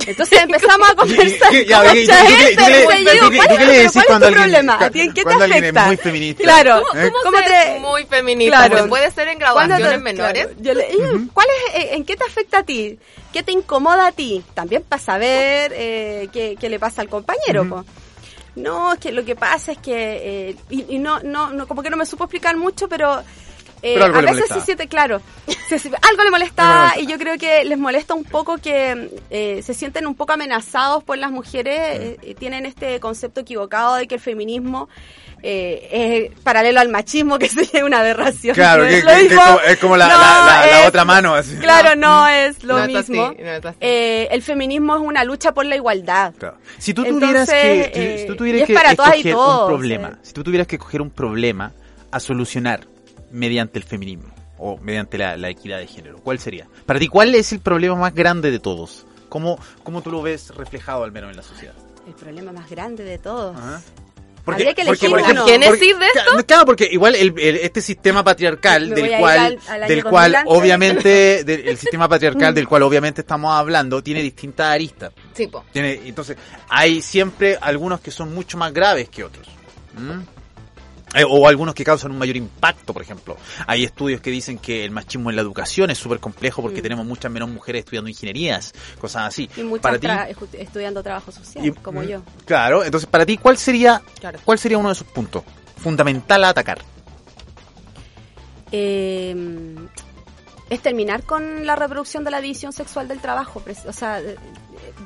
[0.07, 2.57] Entonces empezamos a conversar Y- con oye, ¿y tú mucha qué- gente.
[2.57, 4.33] tú qué- y tú yo qué- digo, tú ¿cuál qué es- le decís cuando tu
[4.33, 4.79] alguien- problema?
[4.79, 5.87] ca- ¿A ti en qué te afecta?
[5.87, 6.43] muy feminista?
[6.43, 6.83] Claro.
[6.91, 8.69] ¿Cómo, cómo ¿Cómo te- muy feminista?
[8.69, 8.89] Claro.
[8.89, 10.45] Puede ser en ¿Cuándo graduaciones te- menores.
[10.47, 12.99] claro, yo le- eh, ¿Cuál es, eh, ¿En qué te afecta a ti?
[13.33, 14.43] ¿Qué te incomoda a ti?
[14.55, 17.69] También para saber eh, qué, qué le pasa al compañero.
[17.69, 17.85] po.
[18.55, 20.51] No, es que lo que pasa es que...
[20.51, 23.23] eh, y y no, no, no, como que no me supo explicar mucho, pero...
[23.83, 24.61] eh, Pero algo a le veces molestaba.
[24.61, 25.21] se siente claro.
[25.68, 29.75] Se- algo le molesta y yo creo que les molesta un poco que eh, se
[29.75, 31.79] sienten un poco amenazados por las mujeres.
[31.79, 34.88] eh, eh, tienen este concepto equivocado de que el feminismo
[35.42, 38.55] eh, es paralelo al machismo, que sería una aberración.
[38.55, 41.05] Claro, que, Lo que- es como- es como la, No, la- la- la es- otra
[41.05, 41.35] mano.
[41.35, 41.57] Así.
[41.57, 43.35] Claro, no es lo No es así, mismo.
[43.38, 43.77] no es así.
[43.81, 46.33] Eh, el feminismo es una lucha por la igualdad.
[46.38, 46.57] Claro.
[46.79, 50.09] Si tú tuvieras Entonces, que, eh, si tú tuvieras es que escoger todos, un problema,
[50.09, 50.16] eh.
[50.23, 51.73] si tú tuvieras que escoger un problema
[52.12, 52.87] a solucionar
[53.33, 56.68] mediante el feminismo o mediante la, la equidad de género, ¿cuál sería?
[56.87, 59.07] Para ti, ¿cuál es el problema más grande de todos?
[59.29, 61.75] ¿Cómo, cómo tú lo ves reflejado al menos en la sociedad?
[62.07, 63.57] El problema más grande de todos.
[63.57, 63.81] Ajá.
[64.45, 65.25] Habría que porque, elegir por uno.
[65.25, 69.38] ejemplo, ¿Génesis de Claro, Claro, porque igual el, el- este sistema patriarcal Me del cual,
[69.38, 73.55] al- al año del 2000 cual obviamente, del, el sistema patriarcal del cual obviamente estamos
[73.55, 75.12] hablando, tiene distintas aristas.
[75.33, 75.64] Sí, po.
[75.73, 76.37] Tiene, entonces,
[76.68, 79.47] hay siempre algunos que son mucho más graves que otros.
[79.97, 80.23] ¿Mm?
[81.14, 83.37] Eh, o algunos que causan un mayor impacto, por ejemplo.
[83.66, 86.83] Hay estudios que dicen que el machismo en la educación es súper complejo porque Mm.
[86.83, 89.48] tenemos muchas menos mujeres estudiando ingenierías, cosas así.
[89.57, 92.22] Y muchas para tra- estudiando trabajo social, y- como mm, yo.
[92.46, 94.38] Claro, entonces para ti, ¿cuál sería, Claro.
[94.44, 95.42] cuál sería uno de esos puntos
[95.77, 96.79] fundamental a atacar?
[98.70, 99.35] Eh,
[100.70, 104.20] es terminar con la reproducción de la división sexual del trabajo, o sea,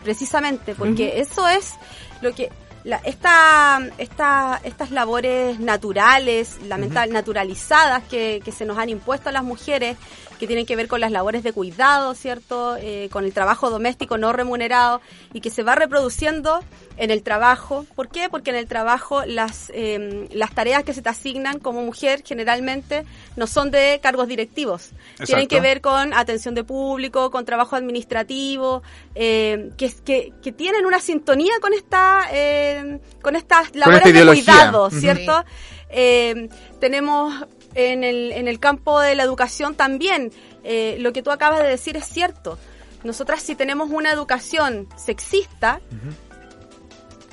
[0.05, 1.73] precisamente, porque eso es
[2.21, 2.51] lo que
[2.87, 9.33] la, esta, esta, estas labores naturales, lamentable, naturalizadas que, que se nos han impuesto a
[9.33, 9.97] las mujeres,
[10.39, 12.77] que tienen que ver con las labores de cuidado, ¿cierto?
[12.77, 15.01] Eh, con el trabajo doméstico no remunerado
[15.33, 16.61] y que se va reproduciendo
[16.97, 17.87] en el trabajo.
[17.95, 18.29] ¿Por qué?
[18.29, 23.05] Porque en el trabajo las, eh, las tareas que se te asignan como mujer generalmente
[23.37, 24.91] no son de cargos directivos.
[25.25, 28.83] Tienen que ver con atención de público, con trabajo administrativo,
[29.15, 34.27] eh, que, que, que tienen una sintonía con esta eh, con estas labores esta de
[34.27, 34.91] cuidado.
[34.91, 35.45] ¿cierto?
[35.89, 36.49] Eh,
[36.81, 40.33] tenemos en el, en el campo de la educación también,
[40.65, 42.59] eh, lo que tú acabas de decir es cierto.
[43.05, 45.81] Nosotras si tenemos una educación sexista,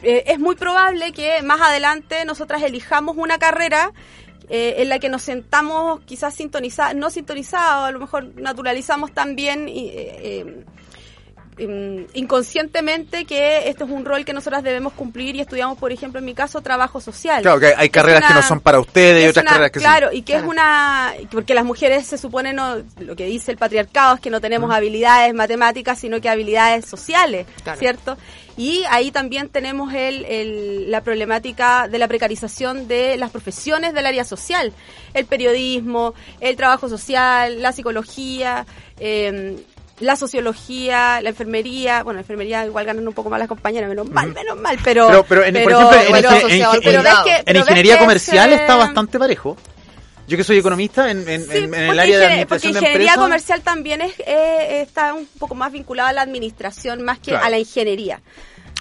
[0.03, 3.93] eh, es muy probable que más adelante nosotras elijamos una carrera
[4.49, 9.69] eh, en la que nos sentamos quizás sintonizados, no sintonizados, a lo mejor naturalizamos también
[12.13, 16.25] inconscientemente que esto es un rol que nosotras debemos cumplir y estudiamos, por ejemplo, en
[16.25, 17.41] mi caso, trabajo social.
[17.41, 19.85] Claro, que hay carreras que no son para ustedes y otras una- carreras que sí.
[19.85, 20.45] claro, y que Claro.
[20.45, 21.13] es una...
[21.31, 24.71] Porque las mujeres se supone, no, lo que dice el patriarcado es que no tenemos
[24.73, 27.79] habilidades matemáticas, sino que habilidades sociales, Claro.
[27.79, 28.17] ¿cierto?
[28.55, 34.05] Y ahí también tenemos el, el- la problemática de la precarización de las profesiones del
[34.05, 34.71] área social.
[35.13, 38.65] El periodismo, el trabajo social, la psicología...
[38.99, 39.57] eh,
[39.99, 44.09] la sociología, la enfermería, bueno, la enfermería igual ganan un poco más las compañeras, menos
[44.09, 45.07] mal, menos mal, pero...
[45.07, 46.29] Pero- pero en- por ejemplo, en pero-
[46.83, 49.55] pero que- pero ingeniería comercial ese- está bastante parejo.
[50.27, 52.73] Yo que soy economista en, en, Sí, en- en porque el área de porque administración
[52.73, 53.23] de ingeniería empresas.
[53.23, 57.45] comercial también es, eh, está un poco más vinculada a la administración más que Claro.
[57.45, 58.21] a la ingeniería.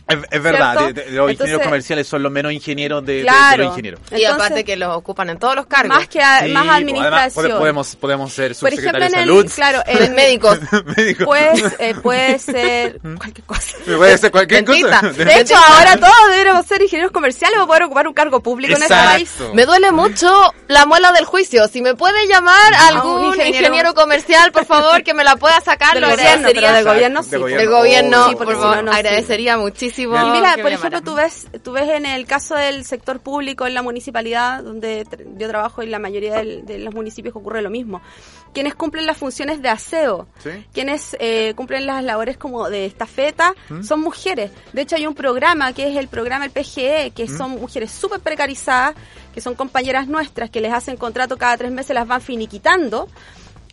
[0.09, 3.19] Es, es verdad, de- de- los ingenieros Entonces- comerciales son los menos ingenieros de, de-
[3.21, 3.63] de Claro.
[3.65, 4.01] los ingenieros.
[4.11, 5.97] y Entonces, aparte que los ocupan en todos los cargos.
[5.97, 7.15] Más que a- Sí, más administración.
[7.15, 9.51] además, pode- podemos, podemos ser en de el, salud.
[9.55, 10.59] claro, En el médicos.
[10.97, 11.27] médicos.
[11.27, 13.77] Pues, eh, puede ser cualquier cosa.
[13.85, 15.01] Puede ser cualquier Dentista.
[15.01, 15.13] cosa.
[15.25, 18.83] De hecho, ahora todos deberíamos ser ingenieros comerciales para poder ocupar un cargo público en
[18.83, 19.31] este país.
[19.31, 19.55] Exacto.
[19.55, 21.69] Me duele mucho la muela del juicio.
[21.69, 23.95] Si me puede llamar algún ingeniero- ingeniero...
[23.95, 26.61] comercial, por favor, que me la pueda sacar, Del lo gobierno, agradecería.
[26.63, 27.55] pero del gobierno De sí.
[27.55, 29.92] Del gobierno, Sí, porque por favor, agradecería muchísimo.
[29.99, 33.75] Y mira, por ejemplo, tú ves, tú ves en el caso del sector público en
[33.75, 38.01] la municipalidad, donde yo trabajo en la mayoría del- de los municipios ocurre lo mismo.
[38.55, 40.51] Quienes cumplen las funciones de aseo, Sí.
[40.73, 43.83] quienes eh, cumplen las labores como de estafeta, ¿Mm?
[43.83, 44.51] son mujeres.
[44.73, 47.37] De hecho, hay un programa que es el programa el PGE, que ¿Mm?
[47.39, 48.95] son mujeres súper precarizadas,
[49.35, 53.09] que son compañeras nuestras, que les hacen contrato cada tres meses, las van finiquitando.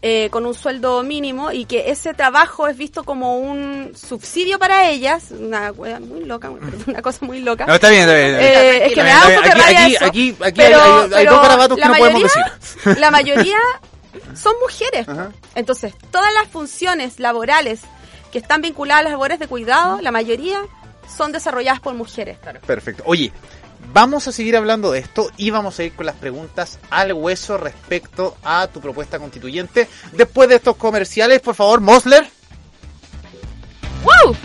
[0.01, 4.89] Eh, con un sueldo mínimo y que ese trabajo es visto como un subsidio para
[4.89, 6.49] ellas, una muy loca,
[6.87, 7.65] una cosa muy loca.
[7.65, 8.35] No, está bien, está bien.
[8.35, 8.73] está bien.
[8.75, 10.05] Eh, es que me da un poco aquí- aquí- eso.
[10.05, 13.57] aquí- aquí pero, hay- hay pero dos garabatos que la no podemos mayoría- La mayoría
[14.35, 15.07] son mujeres.
[15.09, 15.31] Ajá.
[15.55, 17.81] Entonces, todas las funciones laborales
[18.31, 20.59] que están vinculadas a las labores de cuidado, la mayoría
[21.17, 22.37] son desarrolladas por mujeres.
[22.65, 23.03] Perfecto.
[23.05, 23.31] Oye,
[23.93, 27.57] vamos a seguir hablando de esto y vamos a ir con las preguntas al hueso
[27.57, 29.87] respecto a tu propuesta constituyente.
[30.13, 32.27] Después de estos comerciales, por favor, Mosler.
[34.03, 34.35] ¡Woo!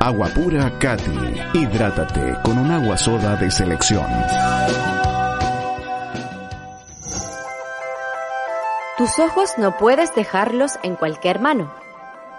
[0.00, 1.12] Agua pura Cati.
[1.54, 4.04] Hidrátate con un agua soda de selección.
[8.96, 11.72] Tus ojos no puedes dejarlos en cualquier mano,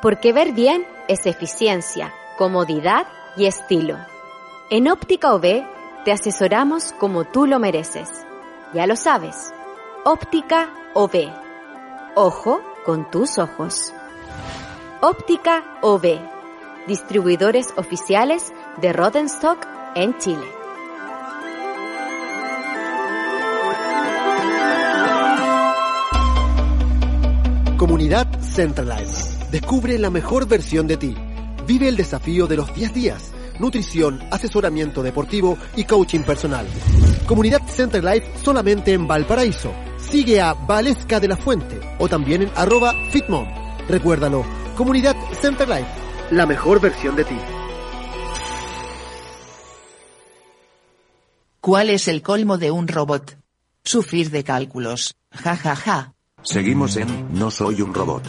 [0.01, 3.97] porque ver bien es eficiencia, comodidad y estilo.
[4.69, 5.63] En Óptica OB
[6.05, 8.09] te asesoramos como tú lo mereces.
[8.73, 9.51] Ya lo sabes.
[10.05, 11.31] Óptica OB.
[12.15, 13.93] Ojo con tus ojos.
[15.01, 16.19] Óptica OB.
[16.87, 20.47] Distribuidores oficiales de Rodenstock en Chile.
[27.77, 29.37] Comunidad Centralize.
[29.51, 31.15] Descubre la mejor versión de ti.
[31.69, 33.31] Vive el desafío de los 10 días.
[33.59, 36.65] Nutrición, asesoramiento deportivo y coaching personal.
[37.27, 39.71] Comunidad Centralife solamente en Valparaíso.
[39.99, 43.45] Sigue a Valesca de la Fuente o también en arroba Fitmom.
[43.87, 44.43] Recuérdalo,
[44.75, 45.91] Comunidad Centralife,
[46.31, 47.37] la mejor versión de ti.
[51.61, 53.37] ¿Cuál es el colmo de un robot?
[53.83, 55.13] Sufrir de cálculos.
[55.31, 56.15] Ja ja ja.
[56.41, 58.23] Seguimos en No soy un robot.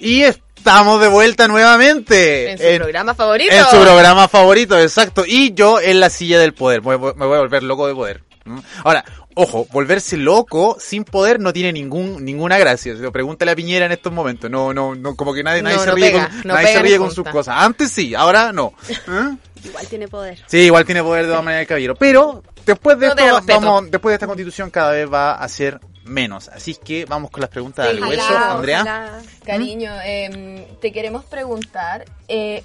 [0.00, 2.52] Y estamos de vuelta nuevamente.
[2.52, 3.54] En su programa favorito.
[3.54, 5.24] En su programa favorito, exacto.
[5.26, 6.82] Y yo en la silla del poder.
[6.82, 8.22] Me voy, me voy a volver loco de poder.
[8.44, 8.58] ¿Mm?
[8.84, 12.96] Ahora, ojo, volverse loco sin poder no tiene ningún ninguna gracia.
[12.96, 14.50] Se lo pregúntale a Piñera en estos momentos.
[14.50, 16.72] No, no, no como que nadie, nadie No, se no ríe pega, con, no nadie
[16.72, 17.56] se ríe con sus cosas.
[17.58, 18.72] Antes sí, ahora no.
[18.88, 19.36] ¿Eh?
[19.64, 20.38] Igual tiene poder.
[20.46, 21.94] Sí, igual tiene poder de todas maneras el caballero.
[21.94, 25.80] Pero después de No esto, vamos, después de esta constitución cada vez va a ser
[26.04, 26.48] menos.
[26.48, 28.80] Así que vamos con las preguntas del Ojalá, hueso, Andrea.
[28.82, 29.22] ojalá.
[29.44, 32.64] Cariño, eh, te queremos preguntar eh,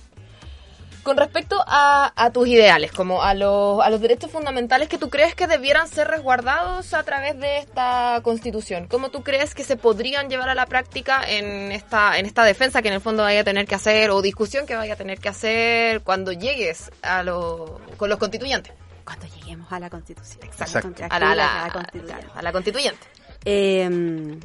[1.03, 5.11] con respecto a, a tus ideales, como a los, a los derechos fundamentales que tú
[5.11, 8.87] crees que debieran ser resguardados a través de esta constitución.
[8.87, 12.81] ¿Cómo tú crees que se podrían llevar a la práctica en esta, en esta defensa
[12.81, 15.19] que en el fondo vaya a tener que hacer o discusión que vaya a tener
[15.19, 18.73] que hacer cuando llegues a lo, con los constituyentes?
[19.03, 20.39] Cuando lleguemos a la constitución.
[20.43, 20.89] Exacto.
[21.07, 21.65] A la, a la-
[22.33, 23.05] a la constituyente.
[23.45, 24.37] Eh,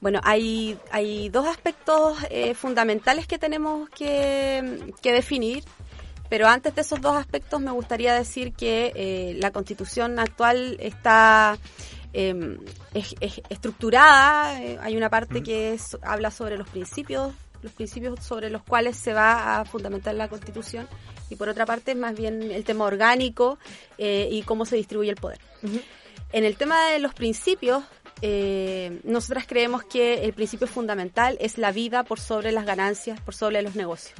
[0.00, 5.62] bueno, hay, hay dos aspectos eh, fundamentales que tenemos que, que definir,
[6.30, 11.58] pero antes de esos dos aspectos me gustaría decir que eh, la constitución actual está
[12.12, 12.56] eh,
[12.94, 18.18] es- es estructurada, eh, hay una parte que es- habla sobre los principios, los principios
[18.24, 20.88] sobre los cuales se va a fundamentar la constitución,
[21.28, 23.58] y por otra parte más bien el tema orgánico
[23.98, 25.38] eh, y cómo se distribuye el poder.
[26.32, 27.84] En el tema de los principios,
[28.22, 33.34] eh, nosotras creemos que el principio fundamental es la vida por sobre las ganancias, por
[33.34, 34.14] sobre los negocios.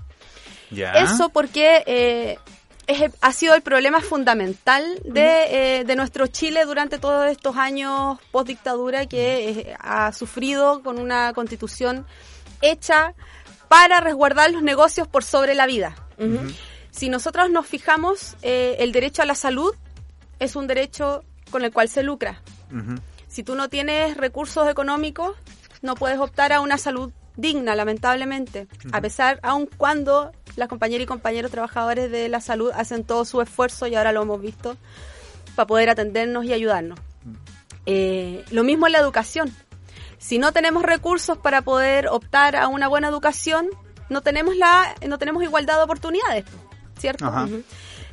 [0.70, 0.92] Ya.
[0.92, 2.38] Eso porque eh,
[2.86, 8.18] es ha sido el problema fundamental de, eh, de nuestro Chile durante todos estos años
[8.30, 12.06] post dictadura que eh, ha sufrido con una constitución
[12.62, 13.14] hecha
[13.68, 15.94] para resguardar los negocios por sobre la vida.
[16.90, 19.74] Si nosotros nos fijamos, el derecho a la salud
[20.38, 22.42] es un derecho con el cual se lucra.
[23.30, 25.36] Si tú no tienes recursos económicos,
[25.82, 28.66] no puedes optar a una salud digna, lamentablemente.
[28.92, 33.40] A pesar, aun cuando las compañeras y compañeros trabajadores de la salud hacen todo su
[33.40, 34.76] esfuerzo, y ahora lo hemos visto,
[35.54, 36.98] para poder atendernos y ayudarnos.
[37.86, 39.54] Eh, lo mismo en la educación.
[40.18, 43.70] Si no tenemos recursos para poder optar a una buena educación,
[44.08, 46.44] no tenemos la, no tenemos igualdad de oportunidades,
[46.98, 47.32] ¿cierto?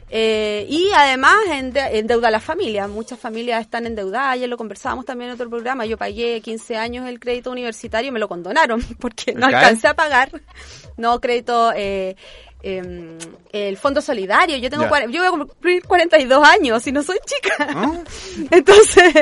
[0.09, 2.87] Eh, y además ende- endeuda a la familia.
[2.87, 4.33] Muchas familias están endeudadas.
[4.33, 5.85] Ayer lo conversábamos también en otro programa.
[5.85, 9.93] Yo pagué 15 años el crédito universitario y me lo condonaron porque no alcancé a
[9.95, 10.31] pagar.
[10.95, 12.15] No, crédito, eh,
[12.63, 13.17] eh,
[13.51, 14.57] el Fondo Solidario.
[14.57, 17.55] Yo tengo cua- yo voy a cumplir 42 años y no soy chica.
[17.69, 17.91] ¿Ah?
[18.51, 19.13] Entonces,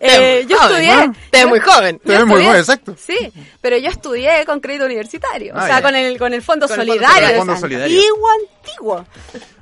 [0.00, 1.06] eh, yo joven, estudié.
[1.08, 1.14] ¿no?
[1.30, 1.98] Te muy joven.
[1.98, 2.94] Te muy joven, exacto.
[2.98, 3.18] Sí,
[3.60, 5.52] pero yo estudié con crédito universitario.
[5.56, 5.82] Ah, o sea, ya.
[5.82, 7.28] con el, con el Fondo Con el Fondo Solidario.
[7.28, 7.98] Es Fondo Solidario.
[8.00, 9.06] Antiguo, antiguo.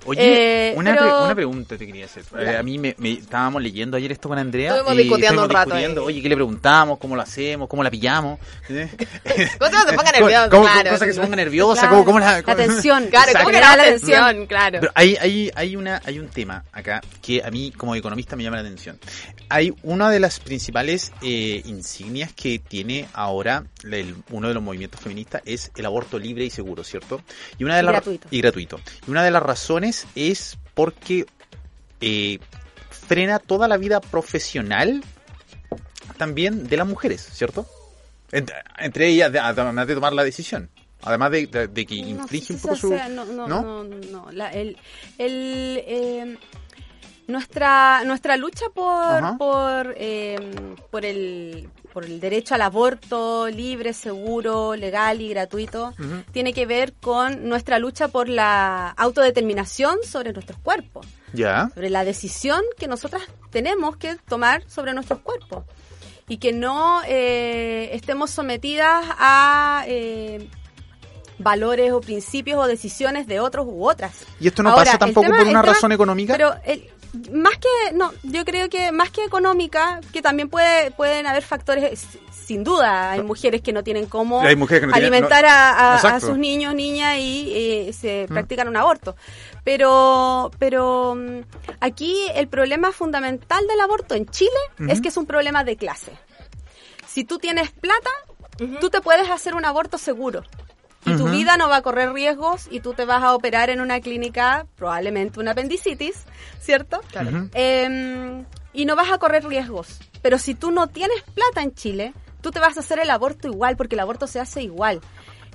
[0.07, 2.25] Oye, Eh, una, pero- pre- una pregunta te quería hacer.
[2.39, 4.71] Eh, a mí me, me- estábamos leyendo ayer esto con Andrea.
[4.77, 6.05] Estuvimos y discutiendo un rato discutiendo.
[6.05, 6.99] Oye, ¿qué le preguntamos?
[6.99, 7.69] ¿Cómo lo hacemos?
[7.69, 8.39] ¿Cómo la pillamos?
[8.69, 8.89] ¿Eh?
[9.59, 10.51] ¿Cómo se ponga nervioso?
[10.51, 10.99] ¿Cómo, Claro.
[10.99, 11.81] que se ponga nerviosa?
[11.83, 13.07] Claro, ¿Cómo, cómo la, la tensión.
[13.11, 14.47] Claro, ¿cómo que la La atención?
[14.47, 14.79] Claro.
[14.81, 18.43] Pero hay, hay, hay, una, hay un tema acá que a mí como economista me
[18.45, 18.99] llama la atención.
[19.49, 25.01] Hay una de las principales eh, insignias que tiene ahora el- uno de los movimientos
[25.01, 27.21] feministas es el aborto libre y seguro, ¿cierto?
[27.59, 28.29] Y una de Y gratuito.
[28.31, 28.81] y gratuito.
[29.07, 31.24] Y una de las razones es porque
[32.01, 32.38] eh,
[32.90, 35.03] frena toda la vida profesional
[36.18, 37.66] también de las mujeres, ¿cierto?
[38.32, 40.68] Entre, entre ellas, de- además de tomar la decisión.
[41.03, 42.94] Además de, de- de que inflige un poco su...
[42.94, 43.62] hace- no, no, ¿no?
[43.62, 44.76] no, no, la- el,
[45.18, 46.38] el, eh,
[47.28, 48.92] nuestra nuestra lucha por
[49.24, 49.36] Ajá.
[49.36, 50.38] por eh,
[50.90, 55.94] por el por el derecho al aborto libre, seguro, legal y gratuito
[56.30, 61.70] tiene que ver con nuestra lucha por la autodeterminación sobre nuestros cuerpos, Ya.
[61.72, 65.64] sobre la decisión que nosotras tenemos que tomar sobre nuestros cuerpos
[66.28, 70.51] y que no eh, estemos sometidas a eh,
[71.38, 74.24] valores o principios o decisiones de otros u otras.
[74.38, 76.32] Y esto no Ahora, pasa tampoco tema- por una tema- razón económica.
[76.34, 76.90] Pero el-
[77.33, 82.07] más que, no, yo creo que más que económica, que también puede, pueden haber factores,
[82.33, 85.51] sin duda, hay mujeres que no tienen cómo Hay mujeres que no tienen- alimentar no-
[85.51, 86.27] a, a- a Exacto.
[86.29, 88.33] sus niños, niñas y eh, se Mm.
[88.33, 89.17] practican un aborto.
[89.64, 91.41] Pero, pero mm,
[91.81, 94.51] aquí el problema fundamental del aborto en Chile
[94.89, 96.12] es que es un problema de clase.
[97.07, 98.11] Si tú tienes plata,
[98.81, 100.45] tú te puedes hacer un aborto seguro.
[101.07, 103.81] Y tu vida no va a correr riesgos y tú te vas a operar en
[103.81, 106.25] una clínica, probablemente una apendicitis,
[106.61, 107.01] ¿cierto?
[107.11, 107.49] Claro.
[107.55, 109.99] Eh, y no vas a correr riesgos.
[110.21, 113.49] Pero si tú no tienes plata en Chile, tú te vas a hacer el aborto
[113.49, 115.01] igual, porque el aborto se hace igual.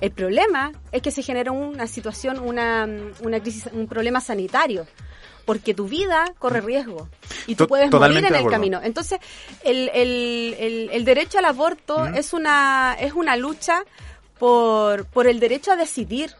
[0.00, 2.88] El problema es que se genera una situación, una,
[3.20, 4.86] una crisis, un problema sanitario.
[5.44, 7.08] Porque tu vida corre riesgo
[7.48, 8.80] y tú puedes morir en el camino.
[8.82, 9.18] Entonces,
[9.64, 12.14] el, el, el, el derecho al aborto Ujú.
[12.14, 13.82] es, una, es una lucha
[14.46, 16.34] por, por el derecho a decidir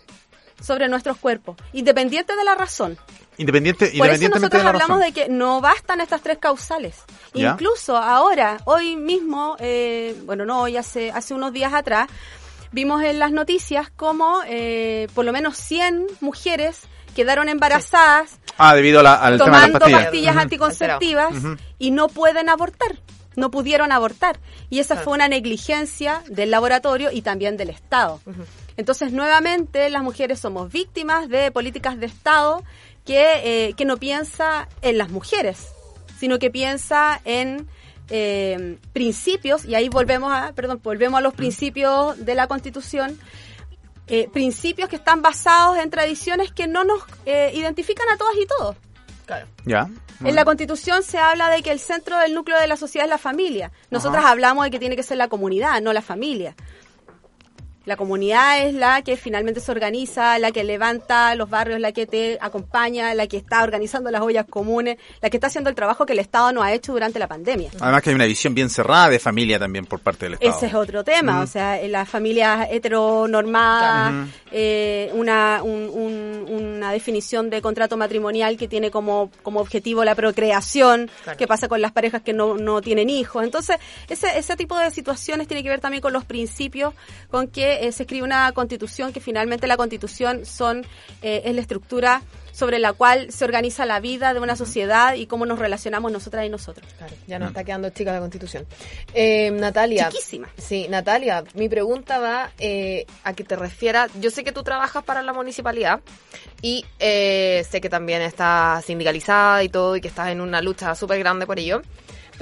[0.60, 2.98] sobre nuestros cuerpos, independiente de la razón.
[3.38, 5.00] Independiente, Por eso nosotros de hablamos razón.
[5.00, 6.96] de que no bastan estas tres causales.
[7.32, 7.52] Ya.
[7.52, 12.08] Incluso ahora, hoy mismo, eh, bueno, no hoy, hace, hace unos días atrás,
[12.72, 16.80] vimos en las noticias como eh, por lo menos 100 mujeres
[17.14, 20.36] quedaron embarazadas Ah, debido a la- al tema de las tomando pastillas.
[20.36, 21.34] anticonceptivas
[21.78, 22.98] y no pueden abortar,
[23.36, 24.38] no pudieron abortar.
[24.70, 28.20] Y esa fue una negligencia del laboratorio y también del Estado.
[28.76, 32.62] Entonces, nuevamente, las mujeres somos víctimas de políticas de Estado
[33.04, 35.68] que, eh, que no piensa en las mujeres,
[36.18, 37.68] sino que piensa en
[38.14, 43.18] eh, principios, y ahí volvemos a, perdón, volvemos a los principios de la Constitución,
[44.06, 48.46] eh, principios que están basados en tradiciones que no nos eh, identifican a todas y
[48.46, 48.76] todos.
[49.32, 49.46] Claro.
[49.64, 49.88] Ya.
[50.24, 53.10] En la Constitución se habla de que el centro del núcleo de la sociedad es
[53.10, 53.72] la familia.
[53.90, 54.32] Nosotras Ajá.
[54.32, 56.54] hablamos de que tiene que ser la comunidad, no la familia.
[57.84, 62.06] La comunidad es la que finalmente se organiza, la que levanta los barrios, la que
[62.06, 66.06] te acompaña, la que está organizando las ollas comunes, la que está haciendo el trabajo
[66.06, 67.70] que el Estado no ha hecho durante la pandemia.
[67.80, 70.56] Además que hay una visión bien cerrada de familia también por parte del Estado.
[70.56, 76.92] Ese es otro tema, o sea, en las familias heteronormadas, eh, una, un- un- una
[76.92, 81.38] definición de contrato matrimonial que tiene como, como objetivo la procreación, Claro.
[81.38, 83.44] que pasa con las parejas que no, no tienen hijos.
[83.44, 83.76] Entonces,
[84.08, 86.94] ese, ese tipo de situaciones tiene que ver también con los principios
[87.30, 90.84] con que eh, se escribe una constitución, que finalmente la constitución son
[91.22, 95.26] eh, es la estructura sobre la cual se organiza la vida de una sociedad y
[95.26, 96.86] cómo nos relacionamos nosotras y nosotros.
[96.98, 98.66] Claro, ya nos está quedando chica la constitución.
[99.14, 100.10] Eh, Natalia.
[100.10, 100.48] Chiquísima.
[100.58, 104.10] Sí, Natalia, mi pregunta va eh, a que te refieras.
[104.20, 106.00] Yo sé que tú trabajas para la municipalidad
[106.60, 110.94] y eh, sé que también estás sindicalizada y todo y que estás en una lucha
[110.94, 111.82] súper grande por ello.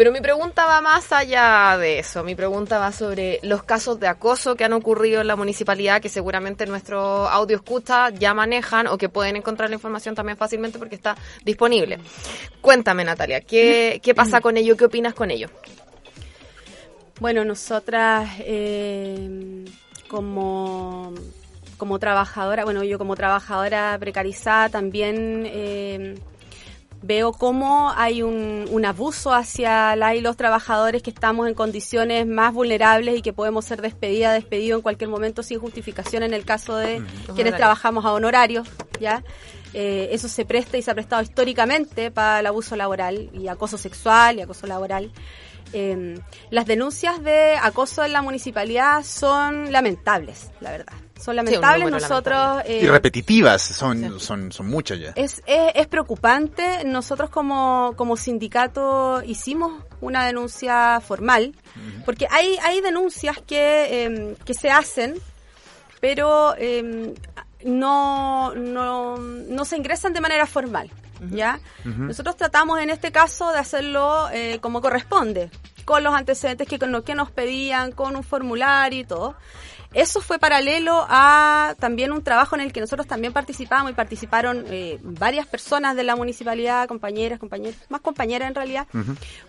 [0.01, 2.25] Pero mi pregunta va más allá de eso.
[2.25, 6.09] Mi pregunta va sobre los casos de acoso que han ocurrido en la municipalidad, que
[6.09, 10.95] seguramente nuestro audio escucha ya manejan o que pueden encontrar la información también fácilmente porque
[10.95, 11.99] está disponible.
[12.63, 14.75] Cuéntame, Natalia, ¿qué, qué pasa con ello?
[14.75, 15.51] ¿Qué opinas con ello?
[17.21, 19.67] Bueno, nosotras eh,
[20.09, 21.13] como,
[21.77, 26.15] como trabajadora, bueno, yo como trabajadora precarizada también eh,
[27.03, 32.27] veo cómo hay un, un abuso hacia la y los trabajadores que estamos en condiciones
[32.27, 36.45] más vulnerables y que podemos ser despedida, despedido en cualquier momento sin justificación en el
[36.45, 37.03] caso de
[37.35, 38.69] quienes trabajamos a honorarios,
[39.01, 39.23] ¿ya?
[39.73, 43.79] Eh, eso se presta y se ha prestado históricamente para el abuso laboral y acoso
[43.79, 45.11] sexual y acoso laboral.
[45.73, 46.19] Eh,
[46.51, 51.10] las denuncias de acoso en la municipalidad son lamentables, la verdad.
[51.21, 51.91] Son lamentables.
[51.91, 55.13] Nosotros eh, y repetitivas, son, son, son muchas ya.
[55.17, 56.85] es, es, es preocupante.
[56.85, 61.55] Nosotros como, como sindicato hicimos una denuncia formal,
[62.05, 65.15] porque hay, hay denuncias que, eh, que se hacen,
[66.01, 67.15] pero eh,
[67.65, 70.91] no, no, no se ingresan de manera formal.
[71.31, 71.61] ¿Ya?
[71.85, 75.51] Nosotros tratamos en este caso de hacerlo eh, como corresponde,
[75.85, 79.37] con los antecedentes que, con lo que nos pedían, con un formulario y todo.
[79.93, 84.65] Eso fue paralelo a también un trabajo en el que nosotros también participamos y participaron
[84.69, 88.87] eh, varias personas de la municipalidad, compañeras, compañeros, más compañeras en realidad,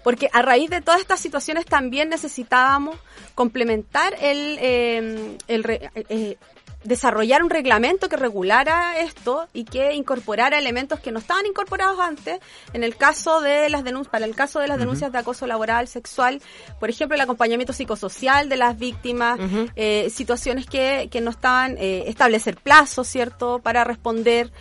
[0.04, 2.98] porque a raíz de todas estas situaciones también necesitábamos
[3.36, 5.64] complementar el, eh, el
[6.10, 6.38] eh,
[6.84, 12.40] desarrollar un reglamento que regulara esto y que incorporara elementos que no estaban incorporados antes.
[12.74, 15.88] En el caso de las denuncias para el caso de las denuncias de acoso laboral
[15.88, 16.42] sexual
[16.80, 19.40] por ejemplo el acompañamiento psicosocial de las víctimas
[19.76, 24.52] eh, situaciones que, que no estaban eh, establecer plazos cierto para responder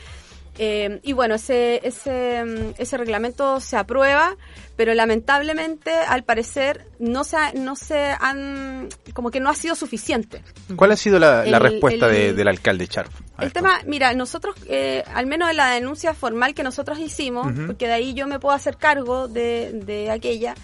[0.59, 4.37] eh, y bueno, ese, ese, mm, ese reglamento se aprueba,
[4.77, 9.75] pero lamentablemente, al parecer, no se, ha- no se han, como que no ha sido
[9.75, 10.43] suficiente.
[10.77, 13.11] ¿Cuál ha sido la, la El- respuesta el- de- del alcalde Charf?
[13.39, 13.61] El esto?
[13.61, 17.93] tema, mira, nosotros, eh, al menos en la denuncia formal que nosotros hicimos, porque de
[17.93, 20.55] ahí yo me puedo hacer cargo de, de aquella,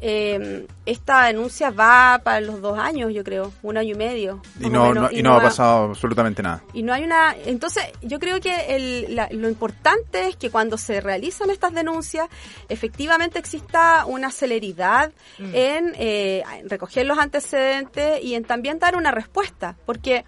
[0.00, 4.40] eh, esta denuncia va para los dos años, yo creo, un año y medio.
[4.60, 6.62] Y no, menos, no- y no ha ha- pasado absolutamente nada.
[6.72, 7.34] y no hay una...
[7.46, 12.28] Entonces, yo creo que el- la- lo importante es que cuando se realizan estas denuncias,
[12.68, 15.50] efectivamente exista una celeridad Mm.
[15.54, 20.24] en, eh, recoger los antecedentes y en también dar una respuesta, porque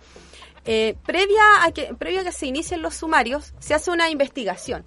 [0.66, 4.85] eh, previa, a que, previa a que se inicien los sumarios, se hace una investigación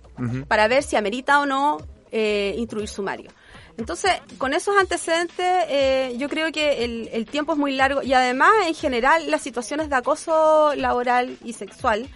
[0.48, 1.80] para ver si amerita o no
[2.12, 3.32] eh, instruir sumario.
[3.78, 8.14] Entonces, con esos antecedentes, eh, yo creo que el, el tiempo es muy largo y
[8.14, 12.08] además, en general, las situaciones de acoso laboral y sexual,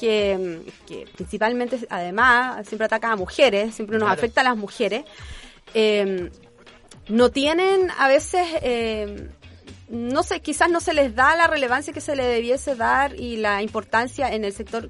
[0.00, 4.18] que, que principalmente, además, siempre atacan a mujeres, siempre nos Claro.
[4.18, 5.04] afecta a las mujeres,
[5.74, 6.30] eh,
[7.08, 8.46] no tienen a veces...
[8.62, 9.28] eh,
[9.88, 13.36] no sé, quizás no se les da la relevancia que se le debiese dar y
[13.36, 14.88] la importancia en el sector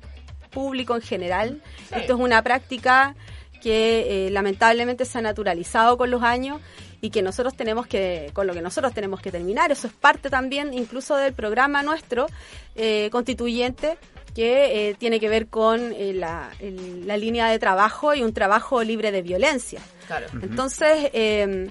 [0.53, 1.61] público en general.
[1.91, 3.17] Esto es una práctica
[3.63, 6.61] que eh, lamentablemente se ha naturalizado con los años
[7.01, 9.71] y que nosotros tenemos que, con lo que nosotros tenemos que terminar.
[9.73, 12.27] Eso es parte también incluso del programa nuestro
[12.75, 13.97] eh, constituyente
[14.35, 18.33] que eh, tiene que ver con eh, la, el- la línea de trabajo y un
[18.33, 19.81] trabajo libre de violencia.
[20.07, 20.27] Claro.
[20.43, 21.71] Entonces, eh,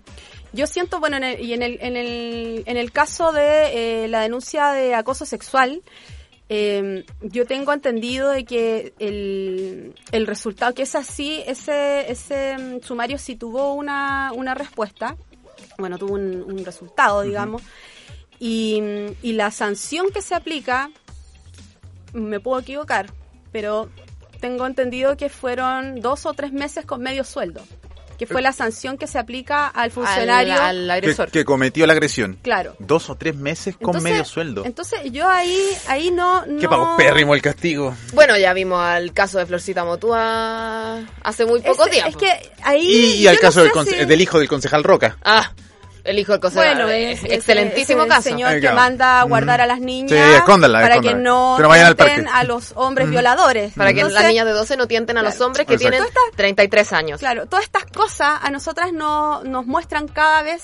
[0.53, 4.07] yo siento, bueno, en el, y en el, en el, en el caso de eh,
[4.09, 5.81] la denuncia de acoso sexual,
[6.53, 12.81] eh, yo tengo entendido de que el, el resultado, que es así, ese, ese mm,
[12.81, 15.15] sumario sí tuvo una, una respuesta,
[15.77, 17.61] bueno, tuvo un, un resultado, digamos,
[18.37, 18.83] y,
[19.21, 20.91] y la sanción que se aplica,
[22.11, 23.13] me puedo equivocar,
[23.53, 23.89] pero
[24.41, 27.61] tengo entendido que fueron dos o tres meses con medio sueldo,
[28.22, 30.53] que fue la sanción que se aplica al funcionario.
[31.01, 32.38] Que, que cometió la agresión.
[32.43, 32.76] Claro.
[32.78, 34.63] Dos o tres meses con Entonces- medio sueldo.
[34.63, 35.57] Entonces yo ahí,
[35.88, 36.43] ahí no...
[36.45, 37.95] Qué no- pago pérrimo el castigo.
[38.13, 42.09] Bueno, ya vimos al caso de Florcita Motúa hace muy poco Es- tiempo.
[42.09, 42.86] Es que ahí...
[42.86, 45.17] Y, y al no caso sé del, si- del hijo del concejal Roca.
[45.24, 45.51] Ah,
[46.03, 46.75] el hijo del concejal.
[46.75, 48.23] Bueno, es, excelentísimo caso.
[48.23, 51.63] señor Eh, que manda a guardar a las niñas Sí, escóndanla, para que no, Que
[51.63, 53.73] no vayan al tienten a los hombres violadores.
[53.73, 55.97] Para que las niñas de 12 no tienten a los hombres que Exacto.
[55.97, 57.19] tienen 33 años.
[57.19, 60.63] Claro, todas estas cosas a nosotras no, nos muestran cada vez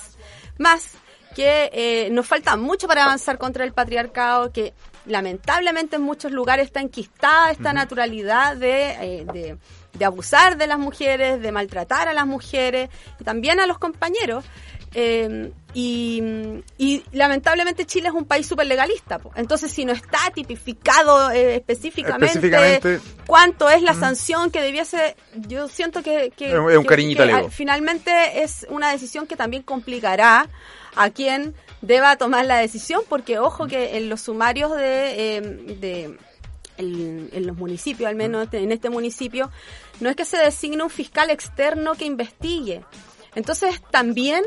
[0.58, 0.92] más
[1.36, 4.74] que eh, nos falta mucho para avanzar contra el patriarcado, que
[5.06, 9.58] lamentablemente en muchos lugares está enquistada esta naturalidad de, eh, de,
[9.94, 14.46] de abusar de las mujeres, de maltratar a las mujeres y también a los compañeros.
[14.94, 16.24] Eh, y,
[16.78, 19.20] y lamentablemente Chile es un país súper legalista.
[19.20, 19.32] po.
[19.36, 23.00] Entonces, si no está tipificado eh, específicamente, Específicamente.
[23.28, 24.00] cuánto es la Mm.
[24.00, 25.16] sanción que debiese,
[25.48, 26.88] yo siento que, que- Es un-
[27.46, 30.48] al- finalmente es una decisión que también complicará
[30.96, 35.42] a quien deba tomar la decisión, porque ojo que en los sumarios de, eh,
[35.80, 36.18] de
[36.78, 39.52] en, en los municipios, al menos en este municipio,
[40.00, 42.84] no es que se designe un fiscal externo que investigue.
[43.36, 44.44] Entonces también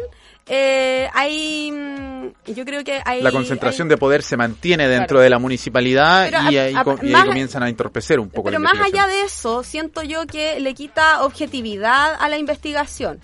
[0.52, 3.22] eh, hay, mm, yo creo que hay...
[3.22, 5.20] La concentración hay- de poder se mantiene dentro Claro.
[5.20, 8.64] de la municipalidad Pero y a- ahí, a- comienzan a entorpecer un poco Pero la
[8.72, 13.20] más allá de eso, siento yo que le quita objetividad a la investigación.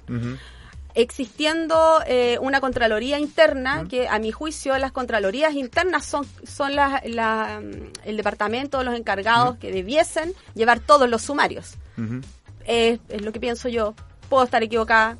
[0.94, 7.02] Existiendo eh, una contraloría interna, que a mi juicio las contralorías internas son, son la-
[8.04, 11.74] el departamento, los encargados que debiesen llevar todos los sumarios.
[12.66, 13.94] Es lo que pienso yo.
[14.28, 15.18] Puedo estar equivocada,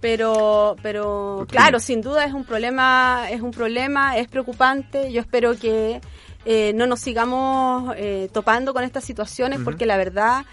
[0.00, 5.12] pero, pero claro, sin duda es un problema, es un problema, es preocupante.
[5.12, 6.00] Yo espero que
[6.44, 10.46] eh, no nos sigamos eh, topando con estas situaciones, porque la verdad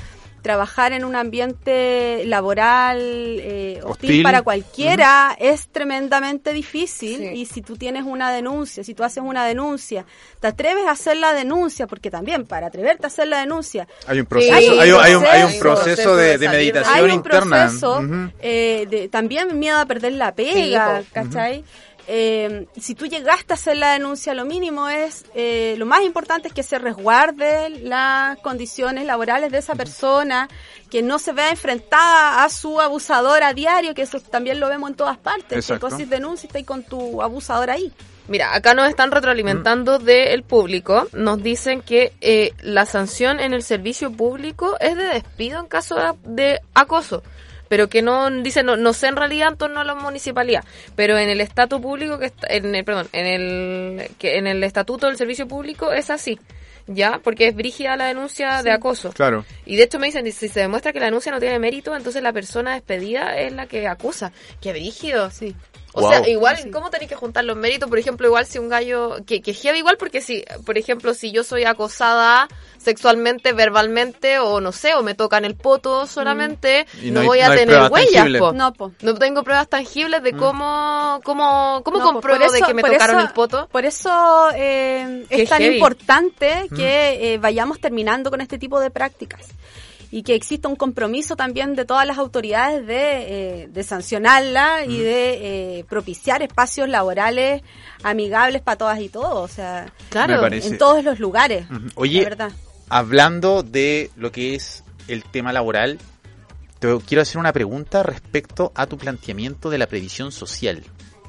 [0.43, 4.23] trabajar en un ambiente laboral eh, hostil, Hostil.
[4.23, 9.45] para cualquiera es tremendamente difícil y si tú tienes una denuncia, si tú haces una
[9.45, 10.05] denuncia,
[10.39, 14.19] te atreves a hacer la denuncia, porque también para atreverte a hacer la denuncia Hay
[14.19, 16.15] un proceso, Hay hay, un hay un, hay un proceso.
[16.15, 17.57] de, de hay meditación un interna.
[17.65, 18.01] proceso,
[18.41, 21.07] eh, de, también miedo a perder la pega, Sí.
[21.13, 21.63] ¿cachai?
[22.07, 26.49] Eh, si tú llegaste a hacer la denuncia, lo mínimo es, eh, lo más importante
[26.49, 30.49] es que se resguarde las condiciones laborales de esa persona,
[30.89, 34.89] que no se vea enfrentada a su abusador a diario, que eso también lo vemos
[34.89, 35.59] en todas partes.
[35.59, 35.87] Exacto.
[35.87, 37.91] Que tú haces denuncia y estás con tu abusador ahí.
[38.27, 41.07] Mira, acá nos están retroalimentando del público.
[41.13, 45.95] Nos dicen que eh, la sanción en el servicio público es de despido en caso
[45.95, 47.21] de, de acoso.
[47.69, 50.63] Pero que no, dicen, no, no sé en realidad en torno a la municipalidad.
[50.95, 54.63] Pero en el estatuto público, que está, en el, perdón, en el, que en el
[54.63, 56.39] estatuto del servicio público es así.
[56.87, 57.19] ¿Ya?
[57.23, 59.11] Porque es brígida la denuncia de acoso.
[59.13, 59.45] Claro.
[59.65, 62.21] Y de hecho me dicen, si se demuestra que la denuncia no tiene mérito, entonces
[62.21, 64.31] la persona despedida es la que acusa.
[64.61, 65.31] ¡Qué brígido!
[65.31, 65.55] Sí.
[65.95, 66.09] O Wow.
[66.09, 67.87] sea, igual, ¿cómo tenéis que juntar los méritos?
[67.87, 71.43] Por ejemplo, igual si un gallo, que, que igual porque si, por ejemplo, si yo
[71.43, 72.47] soy acosada
[72.79, 77.27] sexualmente, verbalmente, o no sé, o me tocan el poto solamente, Y no, no hay-
[77.27, 78.51] voy a no tener huellas, po.
[78.53, 78.91] No, po.
[79.01, 83.17] No tengo pruebas tangibles de cómo, cómo, cómo No, pues, compruebo de que me tocaron
[83.19, 83.67] eso- el poto.
[83.71, 85.75] Por eso eh, es tan heavy.
[85.75, 86.72] importante Mm.
[86.75, 89.41] Que eh, vayamos terminando con este tipo de prácticas
[90.11, 94.99] y que exista un compromiso también de todas las autoridades de, eh, de sancionarla y
[94.99, 97.63] de eh, propiciar espacios laborales
[98.03, 100.67] amigables para todas y todos, o sea, parece.
[100.67, 101.65] en todos los lugares.
[101.95, 102.51] Oye, verdad.
[102.89, 105.97] hablando de lo que es el tema laboral,
[106.77, 110.83] te quiero hacer una pregunta respecto a tu planteamiento de la previsión social,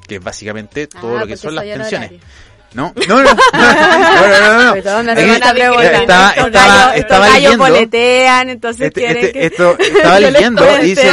[0.07, 2.21] que es básicamente todo Ah, lo que son las pensiones.
[2.73, 2.93] ¿No?
[3.07, 4.75] No, no, no, no, no, no.
[4.75, 7.57] Estaba, Estos estaba, estaba leyendo.
[7.57, 9.45] boletean, entonces Este- este- que...
[9.45, 11.11] esto estaba leyendo y dice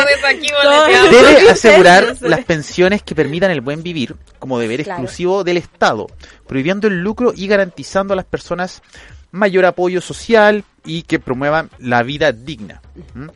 [1.11, 5.03] debe asegurar las pensiones que permitan el buen vivir como deber Claro.
[5.03, 6.09] exclusivo del Estado,
[6.49, 8.83] prohibiendo el lucro y garantizando a las personas
[9.31, 12.83] mayor apoyo social y que promuevan la vida digna.
[13.15, 13.29] ¿Mm?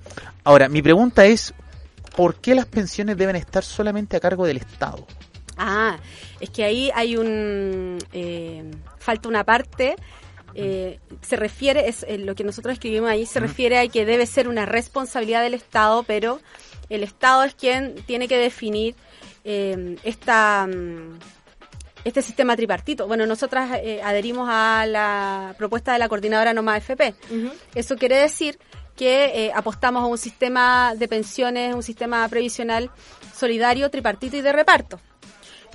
[0.45, 1.55] Ahora, mi pregunta es,
[2.17, 5.07] ¿por qué las pensiones deben estar solamente a cargo del Estado?
[5.57, 5.97] Ah,
[6.41, 7.99] es que ahí hay un...
[8.13, 8.65] eh,
[8.99, 9.97] falta una parte,
[10.55, 14.27] eh, se refiere, es eh, lo que nosotros escribimos ahí, se refiere a que debe
[14.27, 16.41] ser una responsabilidad del Estado, pero
[16.89, 18.95] el Estado es quien tiene que definir
[19.45, 20.67] eh, esta...
[20.67, 21.19] mm,
[22.05, 23.09] este sistema tripartito.
[23.09, 27.15] Bueno, nosotras eh, adherimos a la propuesta de la coordinadora Noma FP.
[27.75, 28.59] Eso quiere decir
[28.97, 32.91] que apostamos a un sistema de pensiones, un sistema previsional
[33.37, 35.01] solidario, tripartito y de reparto.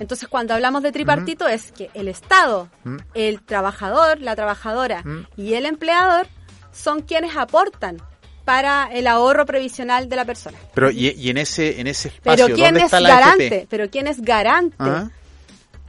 [0.02, 2.68] Entonces, cuando hablamos de tripartito es que el Estado,
[3.14, 5.02] el trabajador, la trabajadora
[5.36, 6.26] y el empleador
[6.72, 7.98] son quienes aportan
[8.44, 10.58] para el ahorro previsional de la persona.
[10.74, 13.88] Pero y, y en ese en ese espacio Pero quién ¿dónde es está garante, pero
[13.88, 15.10] quién es garante Ah,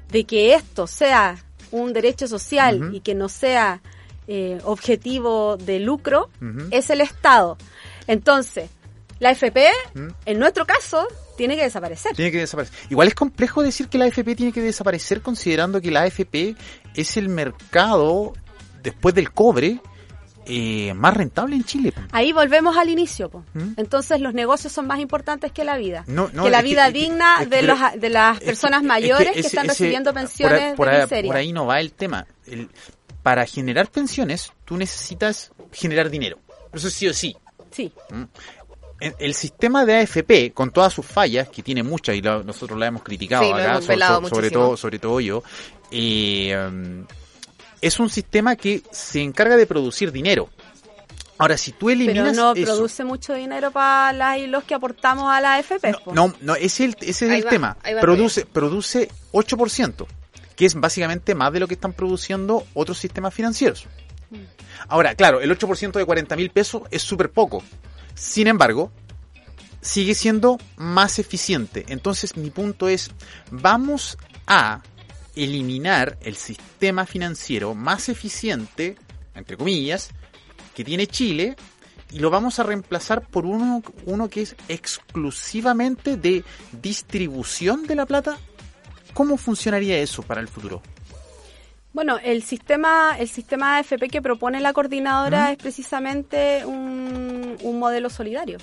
[0.10, 1.36] de que esto sea
[1.72, 3.82] un derecho social y que no sea
[4.28, 6.30] eh, objetivo de lucro
[6.70, 7.58] es el Estado.
[8.06, 8.70] Entonces,
[9.24, 10.08] la FP, ¿Mm?
[10.26, 11.08] en nuestro caso,
[11.38, 12.16] tiene que desaparecer.
[12.16, 12.76] Tiene que desaparecer.
[12.92, 16.56] Igual es complejo decir que la AFP tiene que desaparecer considerando que la AFP
[16.96, 18.34] es el mercado
[18.84, 19.80] después del cobre
[20.46, 21.94] eh, más rentable en Chile.
[21.94, 22.02] po.
[22.12, 23.30] Ahí volvemos al inicio.
[23.30, 23.46] po.
[23.54, 23.74] ¿Mm?
[23.78, 26.04] Entonces los negocios son más importantes que la vida.
[26.08, 28.40] No, no, que la que- vida es que- digna es que- de, los- de las
[28.42, 31.30] personas mayores que, están ese- recibiendo por ahí- pensiones por de ahí, miseria.
[31.30, 32.28] por ahí no va el tema.
[32.46, 32.70] El-
[33.24, 36.40] para generar pensiones, tú necesitas generar dinero.
[36.74, 37.38] Eso sí o sí.
[37.72, 37.92] Sí.
[38.12, 38.24] ¿Mm?
[39.20, 42.88] El, sistema de AFP, con todas sus fallas, que tiene muchas y lo- nosotros la
[42.88, 45.44] hemos criticado Sí, acá, hemos so- velado so- sobre, todo, sobre todo yo,
[45.92, 47.06] eh, um,
[47.82, 50.50] es un sistema que se encarga de producir dinero.
[51.38, 54.76] Ahora, si tú Pero eliminas no eso- produce mucho dinero para las y los que
[54.76, 55.94] aportamos a la FP.
[56.06, 56.14] po.
[56.14, 57.78] No, no, ese es el, ese es Ahí el va, tema.
[57.84, 60.06] ahí va Produce, produce 8%,
[60.56, 63.86] que es básicamente más de lo que están produciendo otros sistemas financieros.
[64.88, 67.64] Ahora, claro, el 8% de 40 mil pesos es súper poco.
[68.16, 68.92] Sin embargo,
[69.82, 71.86] sigue siendo más eficiente.
[71.88, 73.12] Entonces mi punto es,
[73.52, 74.82] vamos a
[75.36, 78.96] eliminar el sistema financiero más eficiente,
[79.36, 80.10] entre comillas,
[80.76, 81.56] que tiene Chile
[82.12, 86.44] y lo vamos a reemplazar por uno, uno que es exclusivamente de
[86.82, 88.38] distribución de la plata.
[89.14, 90.82] ¿Cómo funcionaría eso para el futuro?
[91.94, 95.52] Bueno, el sistema, el sistema AFP que propone la coordinadora ¿Mm?
[95.52, 98.58] es precisamente un, un modelo solidario.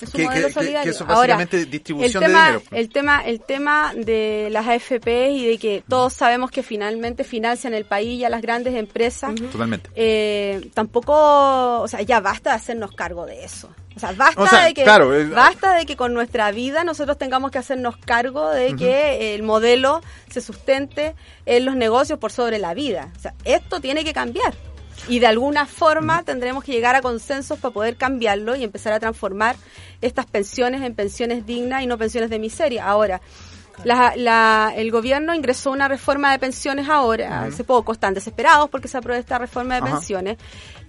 [0.00, 0.82] Es un Que- modelo que- solidario.
[0.84, 2.62] que eso es Ahora, básicamente distribución el de tema, dinero.
[2.70, 7.72] El tema, el tema de las AFP y de que todos sabemos que finalmente financian
[7.74, 9.34] el país y a las grandes empresas.
[9.34, 9.88] Totalmente.
[9.94, 13.70] Eh, tampoco, o sea, ya basta de hacernos cargo de eso.
[13.94, 17.16] O sea, basta O sea, de que claro, basta de que con nuestra vida nosotros
[17.16, 21.14] tengamos que hacernos cargo de que el modelo se sustente
[21.46, 23.10] en los negocios por sobre la vida.
[23.16, 24.52] O sea, esto tiene que cambiar.
[25.08, 29.00] Y de alguna forma tendremos que llegar a consensos para poder cambiarlo y empezar a
[29.00, 29.56] transformar
[30.00, 32.86] estas pensiones en pensiones dignas y no pensiones de miseria.
[32.86, 33.20] Ahora,
[33.84, 38.88] la- la- el gobierno ingresó una reforma de pensiones ahora, hace poco, están desesperados porque
[38.88, 39.90] se apruebe esta reforma de Ajá.
[39.92, 40.38] pensiones,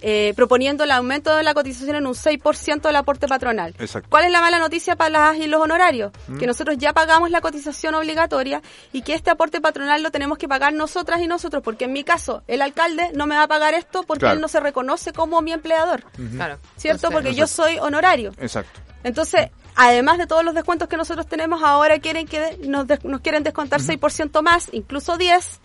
[0.00, 3.74] eh, proponiendo el aumento de la cotización en un 6% del aporte patronal.
[3.78, 4.08] Exacto.
[4.10, 6.12] ¿Cuál es la mala noticia para las y los honorarios?
[6.38, 8.62] Que nosotros ya pagamos la cotización obligatoria
[8.92, 12.04] y que este aporte patronal lo tenemos que pagar nosotras y nosotros, porque en mi
[12.04, 14.36] caso, el alcalde no me va a pagar esto porque Claro.
[14.36, 16.04] él no se reconoce como mi empleador.
[16.34, 16.58] Claro.
[16.76, 17.08] ¿Cierto?
[17.08, 18.32] Entonces- porque yo soy honorario.
[18.38, 18.80] Exacto.
[19.04, 23.20] Entonces, además de todos los descuentos que nosotros tenemos, ahora quieren que nos, des- nos
[23.22, 25.60] quieren descontar 6% más, incluso 10.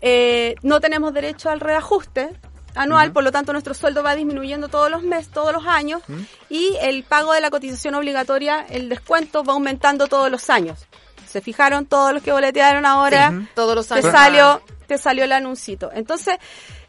[0.00, 2.30] Eh, no tenemos derecho al reajuste
[2.74, 6.02] anual, por lo tanto nuestro sueldo va disminuyendo todos los meses, todos los años,
[6.48, 10.86] y el pago de la cotización obligatoria, el descuento va aumentando todos los años.
[11.28, 13.32] ¿Se fijaron todos los que boletearon ahora?
[13.54, 14.10] Todos los te años.
[14.12, 15.90] salió, te salió el anuncito.
[15.94, 16.36] Entonces,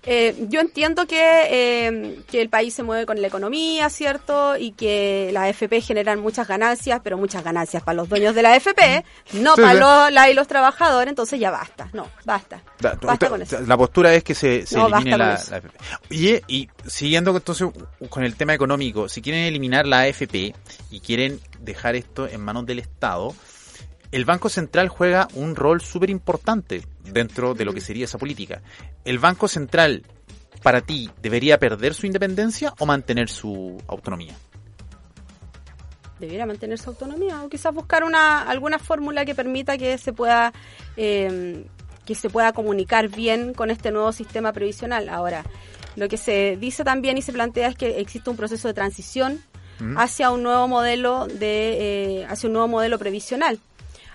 [0.05, 1.17] eh, yo entiendo que,
[1.49, 4.57] eh, que el país se mueve con la economía, ¿cierto?
[4.57, 8.53] Y que las AFP generan muchas ganancias, pero muchas ganancias para los dueños de la
[8.53, 11.89] AFP, no Sí, para los, la y los trabajadores, entonces ya basta.
[11.93, 12.61] No, basta.
[12.79, 13.61] La, Basta con eso.
[13.61, 15.69] la postura es que se, se No, elimine la, la AFP.
[16.11, 17.69] Oye, y siguiendo entonces
[18.09, 20.53] con el tema económico, si quieren eliminar la AFP
[20.91, 23.33] y quieren dejar esto en manos del Estado,
[24.11, 26.83] el Banco Central juega un rol súper importante
[27.13, 28.61] dentro de lo que sería esa política.
[29.05, 30.03] ¿El Banco Central,
[30.61, 34.35] para ti, debería perder su independencia o mantener su autonomía?
[36.19, 40.53] debiera mantener su autonomía o quizás buscar una alguna fórmula que permita que se pueda
[40.95, 41.65] eh,
[42.05, 45.09] que se pueda comunicar bien con este nuevo sistema previsional.
[45.09, 45.43] Ahora,
[45.95, 49.41] lo que se dice también y se plantea es que existe un proceso de transición
[49.97, 53.59] hacia un nuevo modelo de eh, hacia un nuevo modelo previsional.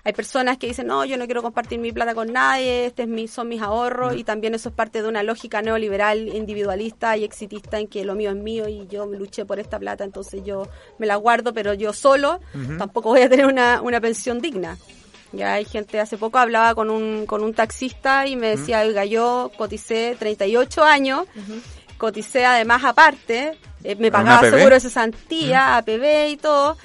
[0.09, 3.09] Hay personas que dicen, no, yo no quiero compartir mi plata con nadie, este es
[3.11, 7.25] mi, son mis ahorros, y también eso es parte de una lógica neoliberal, individualista y
[7.25, 10.67] exitista en que lo mío es mío y yo luché por esta plata, entonces yo
[10.97, 12.41] me la guardo, pero yo solo
[12.79, 14.79] tampoco voy a tener una, una pensión digna.
[15.33, 19.05] Ya hay gente, hace poco hablaba con un, con un taxista y me decía, oiga,
[19.05, 21.27] yo coticé 38 años,
[21.99, 26.79] coticé además aparte, eh, me ¿Una pagaba seguro de cesantía, APB y todo,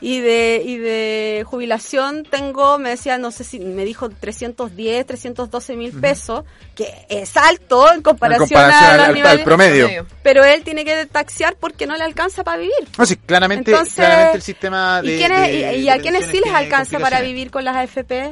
[0.00, 5.76] y de, y de jubilación tengo, me decía, no sé si, me dijo 310, 312
[5.76, 6.44] mil pesos,
[6.74, 10.06] que es alto en comparación, comparación a al- los al- niveles- al promedio.
[10.22, 12.74] Pero él tiene que taxiar porque no le alcanza para vivir.
[12.96, 15.14] No, sí, claramente, Entonces, claramente el sistema de...
[15.14, 17.76] ¿Y, quiénes- de- y- y de a quiénes sí les alcanza para vivir con las
[17.76, 18.30] AFP?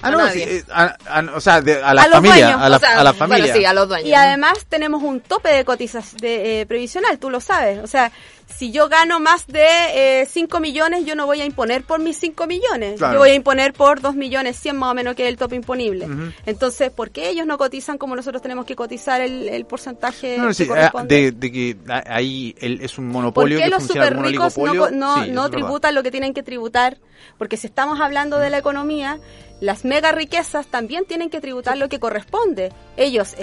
[0.00, 2.62] Ah, no, sí, eh, a- a- o sea, de- a la A familia, dueños.
[2.62, 3.54] a la, O sea, a la bueno, familia.
[3.54, 7.38] sí, a los Y además tenemos un tope de cotización de, eh, previsional, tú lo
[7.40, 7.80] sabes.
[7.80, 8.10] O sea,
[8.46, 12.46] si yo gano más de 5 millones, yo no voy a imponer por mis 5
[12.46, 12.98] millones.
[12.98, 13.14] Claro.
[13.14, 15.56] Yo voy a imponer por 2 millones 100 más o menos, que es el tope
[15.56, 16.06] imponible.
[16.46, 20.44] Entonces, ¿por qué ellos no cotizan como nosotros tenemos que cotizar el, el porcentaje No,
[20.46, 21.76] no, sí, ah, de, de que
[22.06, 25.42] ahí el- es un ¿Por monopolio qué que los super ricos no, no, Sí, no
[25.42, 25.50] verdad.
[25.50, 26.98] tributan lo que tienen que tributar?
[27.38, 29.18] Porque si estamos hablando de la economía,
[29.60, 32.72] las mega riquezas también tienen que tributar lo que corresponde.
[32.96, 33.34] Ellos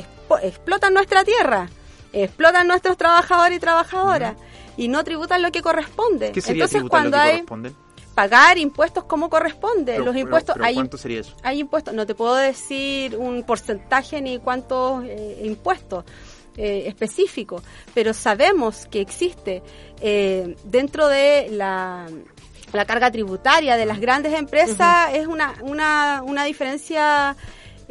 [0.43, 1.69] explotan nuestra tierra,
[2.13, 4.35] explotan nuestros trabajadores y trabajadoras
[4.77, 6.31] y no tributan lo que corresponde.
[6.31, 7.73] ¿Qué sería Entonces lo cuando que hay corresponde?
[8.15, 11.35] pagar impuestos como corresponde, Pero- los impuestos pero hay ¿Cuánto sería eso?
[11.43, 16.03] hay impuestos, no te puedo decir un porcentaje ni cuántos eh, impuestos
[16.57, 17.63] eh, específicos,
[17.93, 19.63] pero sabemos que existe
[20.01, 22.07] eh, dentro de la,
[22.73, 27.37] la carga tributaria de las grandes empresas es una, una, una diferencia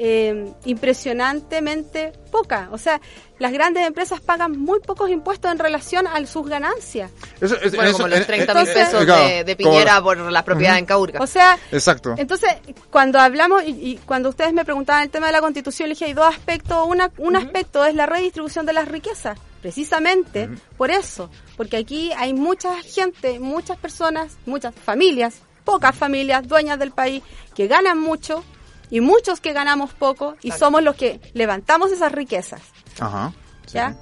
[0.02, 2.68] eh, impresionantemente poca.
[2.72, 3.00] O sea,
[3.38, 7.10] las grandes empresas pagan muy pocos impuestos en relación a sus ganancias.
[7.40, 10.02] Eso- Bueno, eso- como los en- 30 en- mil pesos claro, de, de como- Piñera
[10.02, 11.20] por la propiedad en Caurga.
[11.20, 12.14] O sea, Exacto.
[12.16, 12.48] entonces,
[12.90, 16.06] cuando hablamos y, y cuando ustedes me preguntaban el tema de la constitución, le dije
[16.06, 16.86] hay dos aspectos.
[16.86, 19.38] Una, un aspecto es la redistribución de las riquezas.
[19.60, 20.48] precisamente
[20.78, 21.28] por eso,
[21.58, 27.22] porque aquí hay mucha gente, muchas personas, muchas familias, pocas familias dueñas del país
[27.54, 28.42] que ganan mucho
[28.90, 32.62] y muchos que ganamos poco y somos los que levantamos esas riquezas.
[32.98, 33.32] Ajá.
[33.66, 33.74] sí.
[33.74, 33.96] ¿ya?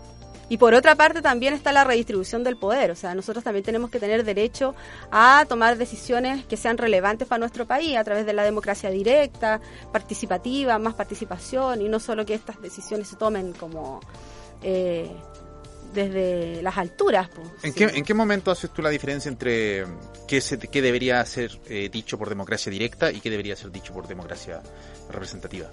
[0.51, 3.91] Y por otra parte también está la redistribución del poder, o sea, nosotros también tenemos
[3.91, 4.75] que tener derecho
[5.11, 9.61] a tomar decisiones que sean relevantes para nuestro país a través de la democracia directa,
[9.93, 14.01] participativa, más participación y no solo que estas decisiones se tomen como
[14.63, 15.15] eh,
[15.93, 17.29] desde las alturas.
[17.63, 19.85] ¿En, qué, ¿En qué momento haces tú la diferencia entre
[20.27, 23.93] qué, se, qué debería ser eh, dicho por democracia directa y qué debería ser dicho
[23.93, 24.61] por democracia
[25.11, 25.71] representativa?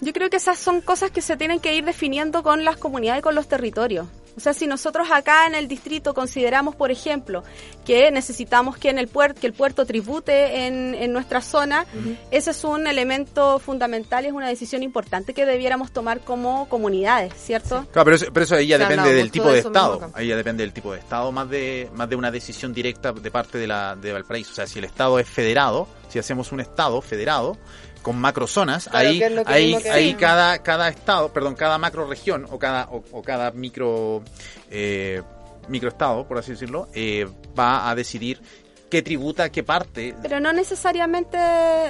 [0.00, 3.20] Yo creo que esas son cosas que se tienen que ir definiendo con las comunidades
[3.20, 4.06] y con los territorios.
[4.40, 7.44] O sea, si nosotros acá en el distrito consideramos, por ejemplo,
[7.84, 11.84] que necesitamos que en el puerto, que el puerto tribute en, en nuestra zona,
[12.30, 17.34] ese es un elemento fundamental y es una decisión importante que debiéramos tomar como comunidades,
[17.34, 17.86] ¿cierto?
[17.92, 20.10] Claro, pero eso, pero eso ahí ya Se depende del tipo de Estado.
[20.14, 23.30] Ahí ya depende del tipo de Estado, más de, más de una decisión directa de
[23.30, 24.52] parte de, la, de Valparaíso.
[24.52, 27.58] O sea, si el Estado es federado, si hacemos un Estado federado,
[28.02, 32.46] con macrozonas, Claro, ahí, que que ahí, ahí cada, cada estado, perdón, cada macro región
[32.50, 34.22] o cada, o, o cada micro,
[34.70, 35.22] eh,
[35.68, 37.26] microestado, por así decirlo, eh,
[37.58, 38.40] va a decidir
[38.90, 40.14] qué tributa, qué parte.
[40.20, 41.38] Pero no necesariamente,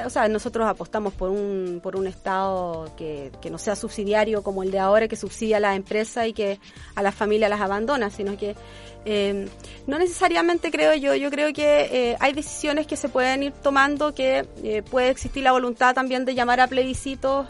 [0.05, 4.63] o sea, nosotros apostamos por un, por un Estado que, que no sea subsidiario como
[4.63, 6.61] el de ahora, que subsidia a las empresas y que
[6.95, 8.55] a las familias las abandona, sino que
[9.05, 9.49] eh,
[9.87, 14.15] no necesariamente creo yo, yo creo que eh, hay decisiones que se pueden ir tomando,
[14.15, 17.49] que eh, puede existir la voluntad también de llamar a plebiscitos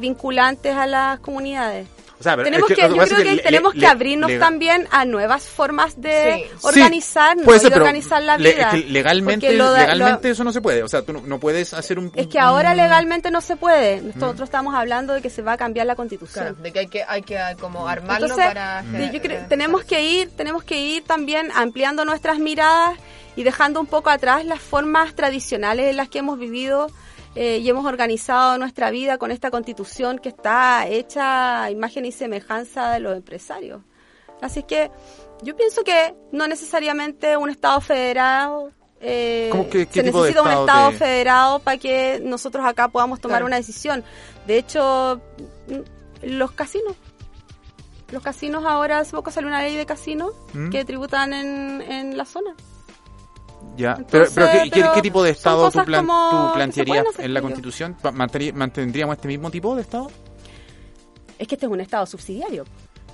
[0.00, 1.86] vinculantes a las comunidades.
[2.22, 4.30] O sea, tenemos es que, que yo creo es que, le- tenemos le- que abrirnos
[4.30, 8.52] le- también a nuevas formas de Sí, organizarnos puede y ser, de organizar la le-
[8.54, 8.70] vida.
[8.70, 10.82] es que legalmente, lo de- legalmente lo- eso no se puede.
[10.84, 12.12] O sea, tú no, no puedes hacer un...
[12.14, 14.00] es que ahora un- legalmente no se puede.
[14.00, 14.06] Mm.
[14.14, 16.44] Nosotros estamos hablando de que se va a cambiar la constitución.
[16.44, 18.84] Claro, de que hay que, hay que como armarlo Entonces, para...
[19.12, 22.96] yo creo- tenemos que ir, tenemos que ir también ampliando nuestras miradas
[23.34, 26.88] y dejando un poco atrás las formas tradicionales en las que hemos vivido
[27.34, 32.12] eh, y hemos organizado nuestra vida con esta constitución que está hecha a imagen y
[32.12, 33.82] semejanza de los empresarios.
[34.40, 34.90] Así que
[35.42, 38.70] yo pienso que no necesariamente un Estado federado
[39.04, 42.86] eh, ¿Cómo que- qué se de necesita un Estado te- federado para que nosotros acá
[42.88, 43.46] podamos tomar Claro.
[43.46, 44.04] una decisión.
[44.46, 45.20] De hecho,
[45.68, 46.94] mm, los casinos.
[48.12, 50.68] Los casinos ahora, hace poco salió una ley de casinos ¿Mm?
[50.70, 52.54] que tributan en, en la zona.
[53.76, 57.04] Ya, pero, Entonces, pero ¿qué, qué- pero qué tipo de Estado tú, plan- tú plantearías
[57.18, 57.40] en la.
[57.40, 57.96] Constitución?
[58.54, 60.10] ¿Mantendríamos este mismo tipo de Estado?
[61.38, 62.64] Es que este es un Estado subsidiario.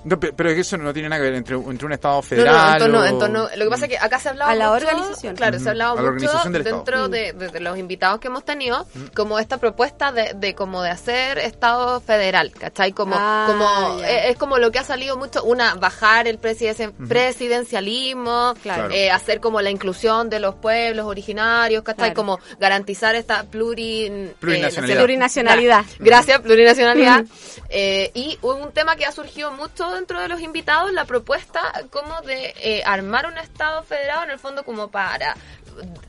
[0.03, 2.15] No, pe- pero es que eso no tiene nada que ver entre, entre un Estado
[2.15, 4.29] No, federal no, en torno, o- en torno- lo que pasa es que acá se
[4.29, 5.35] ha hablado A la mucho, organización.
[5.35, 8.27] Claro, se hablado a la mucho organización del dentro de, de- de los invitados que
[8.27, 12.91] hemos tenido, como esta propuesta de, de como de hacer Estado federal, ¿cachai?
[12.93, 14.09] Como, Ah, como ya.
[14.09, 18.89] eh, es como lo que ha salido mucho, una, bajar el presiden- presidencialismo, Claro.
[18.91, 22.13] eh, hacer como la inclusión de los pueblos originarios, ¿cachai?
[22.13, 22.15] Claro.
[22.15, 24.97] Como garantizar esta pluri, eh, Plurinacionalidad.
[24.99, 25.85] Plurinacionalidad.
[25.99, 27.25] Gracias, plurinacionalidad.
[27.69, 31.61] Eh, y un tema que ha surgido mucho dentro de los invitados, la propuesta
[31.91, 35.35] como de eh, armar un Estado federado en el fondo como para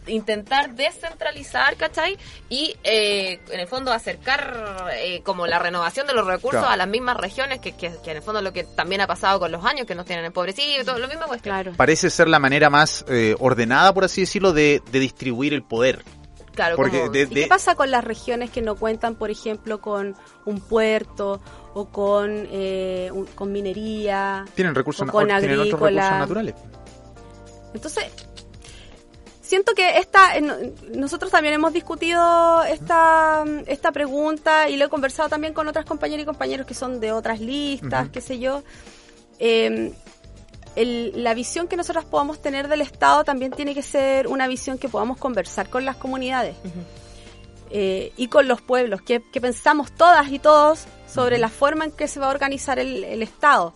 [0.07, 2.18] intentar descentralizar, ¿cachai?
[2.49, 6.72] Y eh, en el fondo acercar eh, como la renovación de los recursos Claro.
[6.72, 9.39] a las mismas regiones, que, que, que en el fondo lo que también ha pasado
[9.39, 11.55] con los años, que nos tienen empobrecidos, todo lo mismo cuestión.
[11.55, 11.72] Claro.
[11.76, 16.03] Parece ser la manera más eh, ordenada, por así decirlo, de, de distribuir el poder.
[16.55, 19.80] Claro, Porque como- de- ¿Y qué pasa con las regiones que no cuentan, por ejemplo,
[19.80, 21.40] con un puerto
[21.74, 24.44] o con, eh, un- con minería?
[24.55, 26.55] Tienen recursos, o con tienen otros recursos naturales.
[27.72, 28.05] Entonces,
[29.40, 30.57] siento que esta, eh, no-
[30.94, 36.22] nosotros también hemos discutido esta, esta pregunta y lo he conversado también con otras compañeras
[36.24, 38.12] y compañeros que son de otras listas, Ujú.
[38.12, 38.62] qué sé yo.
[39.38, 39.92] Eh,
[40.76, 44.78] el- la visión que nosotros podamos tener del Estado también tiene que ser una visión
[44.78, 46.56] que podamos conversar con las comunidades
[47.70, 51.92] eh, y con los pueblos, que, que pensamos todas y todos sobre la forma en
[51.92, 53.74] que se va a organizar el, el Estado,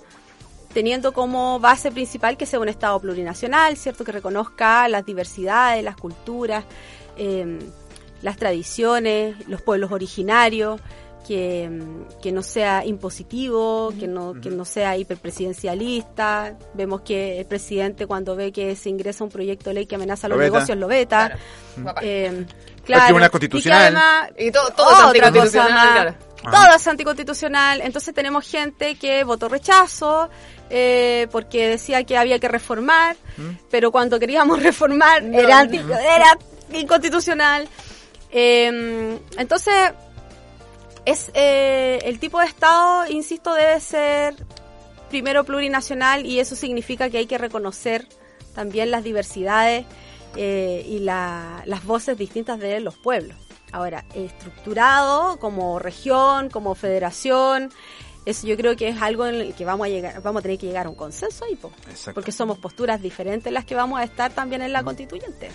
[0.73, 4.05] teniendo como base principal que sea un Estado plurinacional, ¿cierto?
[4.05, 6.65] Que reconozca las diversidades, las culturas,
[7.17, 7.59] eh,
[8.23, 10.81] las tradiciones, los pueblos originarios,
[11.27, 11.71] que,
[12.23, 16.57] que no sea impositivo, que no, que no sea hiperpresidencialista.
[16.75, 20.29] Vemos que el presidente cuando ve que se ingresa un proyecto de ley que amenaza
[20.29, 20.53] Lo los veta.
[20.55, 21.39] negocios lo veta.
[21.77, 22.01] Guapa.
[22.05, 22.47] Eh, El
[22.85, 23.83] claro, Tribunal y Constitucional.
[23.83, 26.15] además- Y todo, todo es otra anticonstitucional, claro.
[26.51, 27.81] Todo es anticonstitucional.
[27.81, 30.29] Entonces tenemos gente que votó rechazo
[30.69, 33.17] eh, porque decía que había que reformar,
[33.71, 35.39] pero cuando queríamos reformar No.
[35.39, 36.37] era, anti- era
[36.73, 37.67] inconstitucional.
[38.31, 39.93] Eh, entonces,
[41.05, 44.37] es eh, el tipo de Estado, insisto, debe ser
[45.11, 48.07] primero plurinacional y eso significa que hay que reconocer
[48.55, 49.85] también las diversidades
[50.37, 53.37] eh, y la- las voces distintas de los pueblos.
[53.73, 57.71] Ahora, estructurado como región, como federación,
[58.25, 60.59] eso yo creo que es algo en el que vamos a llegar, vamos a tener
[60.59, 61.71] que llegar a un consenso ahí, po,
[62.15, 65.51] porque somos posturas diferentes las que vamos a estar también en la constituyente.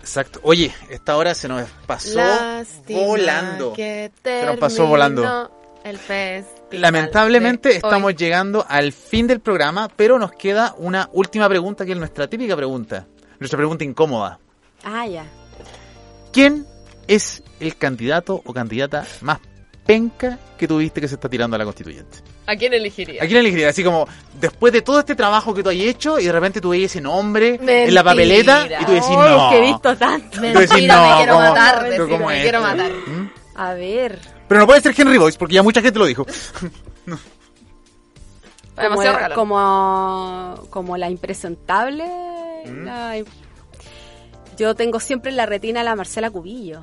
[0.00, 0.40] Exacto.
[0.42, 3.72] Oye, esta hora se nos pasó Lástima volando.
[3.74, 5.22] que Se nos pasó volando.
[5.22, 5.50] terminó
[5.84, 8.14] El festival Lamentablemente estamos hoy.
[8.14, 12.56] llegando al fin del programa, pero nos queda una última pregunta que es nuestra típica
[12.56, 13.06] pregunta,
[13.38, 14.38] nuestra pregunta incómoda.
[14.84, 15.24] Ah, ya.
[16.32, 16.66] ¿Quién
[17.06, 19.40] es el candidato o candidata más
[19.84, 22.18] penca que tuviste que se está tirando a la constituyente?
[22.50, 23.22] ¿A quién elegiría?
[23.22, 23.70] ¿A quién elegirías?
[23.70, 24.08] Así como,
[24.40, 27.00] después de todo este trabajo que tú has hecho y de repente tú veías ese
[27.00, 27.92] nombre en Mentira.
[27.92, 29.44] la papeleta y tú decís, Ay, no.
[29.46, 30.30] es que he visto tanto.
[30.36, 32.90] Tú decís, Mentira, no, me quiero ¿cómo- matar, decir, cómo me es quiero matar.
[32.90, 33.30] ¿Mm?
[33.54, 34.18] A ver.
[34.48, 36.26] Pero no puede ser Henry Boyce porque ya mucha gente lo dijo.
[37.04, 37.18] como,
[38.82, 39.34] Demasiado regalo.
[39.34, 42.04] como, como la impresentable.
[42.66, 42.84] Mm.
[42.84, 43.22] la-
[44.56, 46.82] yo tengo siempre en la retina a la Marcela Cubillo.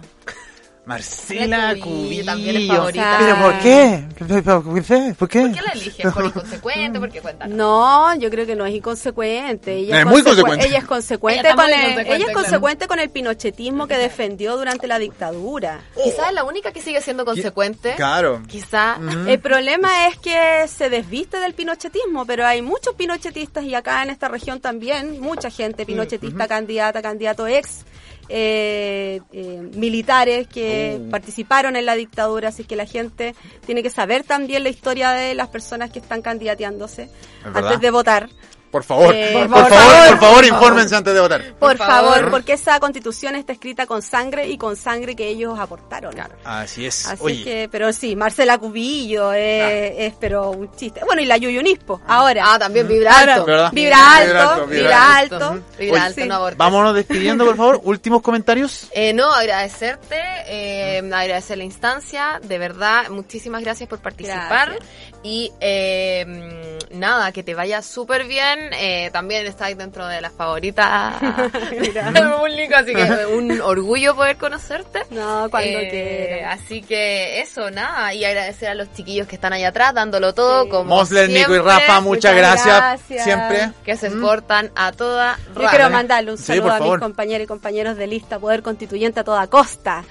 [0.88, 2.26] Marcela Cubillo, Cubillo.
[2.26, 3.16] también es favorita.
[3.20, 4.04] ¿Pero por qué?
[4.18, 4.42] ¿Por qué?
[4.42, 5.16] ¿Por qué?
[5.18, 6.14] ¿Por qué la eliges?
[6.14, 7.00] ¿Por inconsecuente?
[7.00, 7.56] ¿Por qué cuéntanos?
[7.58, 9.76] No, yo creo que no es inconsecuente.
[9.76, 10.68] Ella Es muy consecu- consecuente.
[10.68, 12.40] Ella es consecuente, con el, consecuente, ella es claro.
[12.40, 15.82] consecuente con el pinochetismo que defendió durante la dictadura.
[16.02, 17.94] Quizás es la única que sigue siendo consecuente.
[17.96, 18.42] Claro.
[18.48, 18.98] Quizá.
[19.28, 24.10] El problema es que se desviste del pinochetismo, pero hay muchos pinochetistas y acá en
[24.10, 27.84] esta región también, mucha gente pinochetista, candidata, candidato ex.
[28.30, 31.10] Eh, eh, militares que Oh.
[31.10, 35.34] participaron en la dictadura, así que la gente tiene que saber también la historia de
[35.36, 37.10] las personas que están candidateándose
[37.44, 38.30] antes de votar.
[38.72, 40.10] Por favor, Eh, por, por favor, favor.
[40.10, 41.42] por favor, infórmense antes de votar.
[41.60, 42.32] Por, favor, favor.
[42.32, 46.14] porque esa constitución está escrita con sangre y con sangre que ellos aportaron.
[46.44, 47.08] Así es.
[47.08, 51.02] Así Oye, que, pero sí, Marcela Cubillo eh, es, pero un chiste.
[51.06, 52.44] Bueno, y la Yuyunispo, ahora.
[52.54, 53.46] Ah, también vibra alto.
[53.46, 53.72] ¿Verdad?
[53.72, 55.64] Vibra Vibra alto, alto, vibra vibra alto.
[55.80, 56.58] Vibra Oye, alto, no abortes.
[56.58, 57.82] vámonos despidiendo, por favor.
[57.84, 58.88] Últimos comentarios.
[58.92, 64.86] Eh, no, agradecerte, eh, agradecer la instancia, de verdad, muchísimas gracias por participar Gracias.
[65.28, 70.32] Y eh, mm, nada, que te vaya súper bien, eh, también estás dentro de las
[70.32, 71.20] favoritas
[71.70, 75.02] del público, así que un orgullo poder conocerte.
[75.10, 76.46] No, cuando Eh.
[76.48, 80.64] Así que eso, nada, y agradecer a los chiquillos que están allá atrás dándolo todo,
[80.64, 80.70] Sí.
[80.70, 82.78] como Mosler, Nico y siempre, Rafa, muchas muchas gracias.
[82.78, 83.24] gracias.
[83.26, 83.70] Siempre.
[83.84, 85.70] que se esforzan a toda Yo raja.
[85.76, 89.48] quiero mandarle un saludo a mis compañeros y compañeros de lista Poder Constituyente a toda
[89.48, 90.06] costa.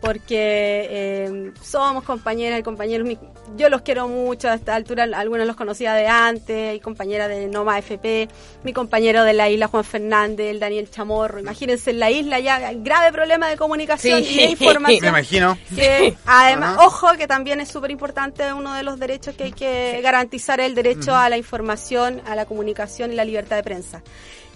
[0.00, 3.06] Porque eh, somos compañeras y compañeros.
[3.06, 3.18] mi-
[3.56, 5.04] Yo los quiero mucho a esta altura.
[5.14, 6.70] Algunos los conocía de antes.
[6.70, 8.28] Hay compañera de Noma FP.
[8.64, 11.38] Mi compañero de la isla, Juan Fernández, el Daniel Chamorro.
[11.40, 14.32] Imagínense en la isla ya hay grave problema de comunicación Sí.
[14.32, 15.00] y de información.
[15.02, 15.58] Me imagino.
[15.74, 20.00] Que además, ojo, que también es súper importante, uno de los derechos que hay que
[20.02, 24.02] garantizar el derecho a la información, a la comunicación y la libertad de prensa.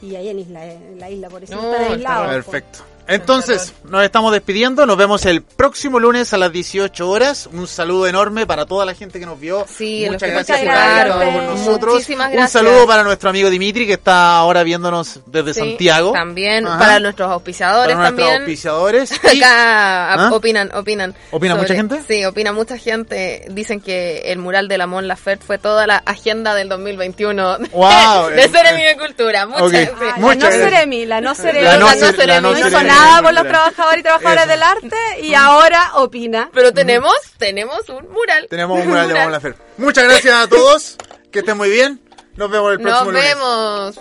[0.00, 2.28] Y ahí en, isla, en la isla, por eso No, está está aislado.
[2.30, 2.78] Perfecto.
[3.06, 4.86] Entonces, nos estamos despidiendo.
[4.86, 7.48] Nos vemos el próximo lunes a las 18 horas.
[7.52, 9.66] Un saludo enorme para toda la gente que nos vio.
[9.68, 11.94] Sí, Muchas gracias por con Muchísimas nosotros.
[11.94, 12.50] Muchísimas Un gracias.
[12.52, 16.12] saludo para nuestro amigo Dimitri que está ahora viéndonos desde Sí, Santiago.
[16.12, 16.78] También, Ajá.
[16.78, 18.42] para nuestros auspiciadores Para nuestros también.
[18.42, 19.10] auspiciadores.
[19.34, 20.30] Y- Acá ¿Ah?
[20.32, 21.14] opinan, opinan.
[21.30, 22.00] ¿Opina mucha gente?
[22.08, 23.44] Sí, opina mucha gente.
[23.50, 27.68] Dicen que el mural de la Mon Laferte fue toda la agenda del 2021 de,
[27.68, 28.28] Wow.
[28.30, 29.46] de Seremi de Cultura.
[29.46, 29.72] Muchas, Ok.
[29.74, 29.88] sí.
[30.00, 30.64] Ah, Muchas la no gracias.
[30.70, 31.64] Ceremi, la no Ceremi.
[31.64, 36.50] La no Ceremi nada por los trabajadores y trabajadoras del arte y ahora opina.
[36.52, 38.46] Pero tenemos, tenemos un mural.
[38.48, 39.62] Tenemos un mural de Mon Laferte.
[39.78, 40.96] Muchas gracias a todos.
[41.30, 42.00] Que estén muy bien.
[42.36, 43.34] Nos vemos el próximo Nos lunes.
[43.34, 44.00] vemos.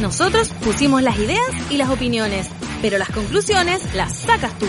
[0.00, 1.40] Nosotros pusimos las ideas
[1.70, 2.48] y las opiniones,
[2.80, 4.66] pero las conclusiones las sacas tú.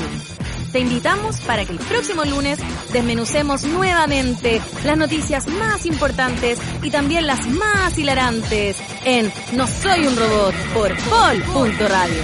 [0.74, 2.58] Te invitamos para que el próximo lunes
[2.92, 10.18] desmenucemos nuevamente las noticias más importantes y también las más hilarantes en No Soy un
[10.18, 12.24] Robot por Pol.radio.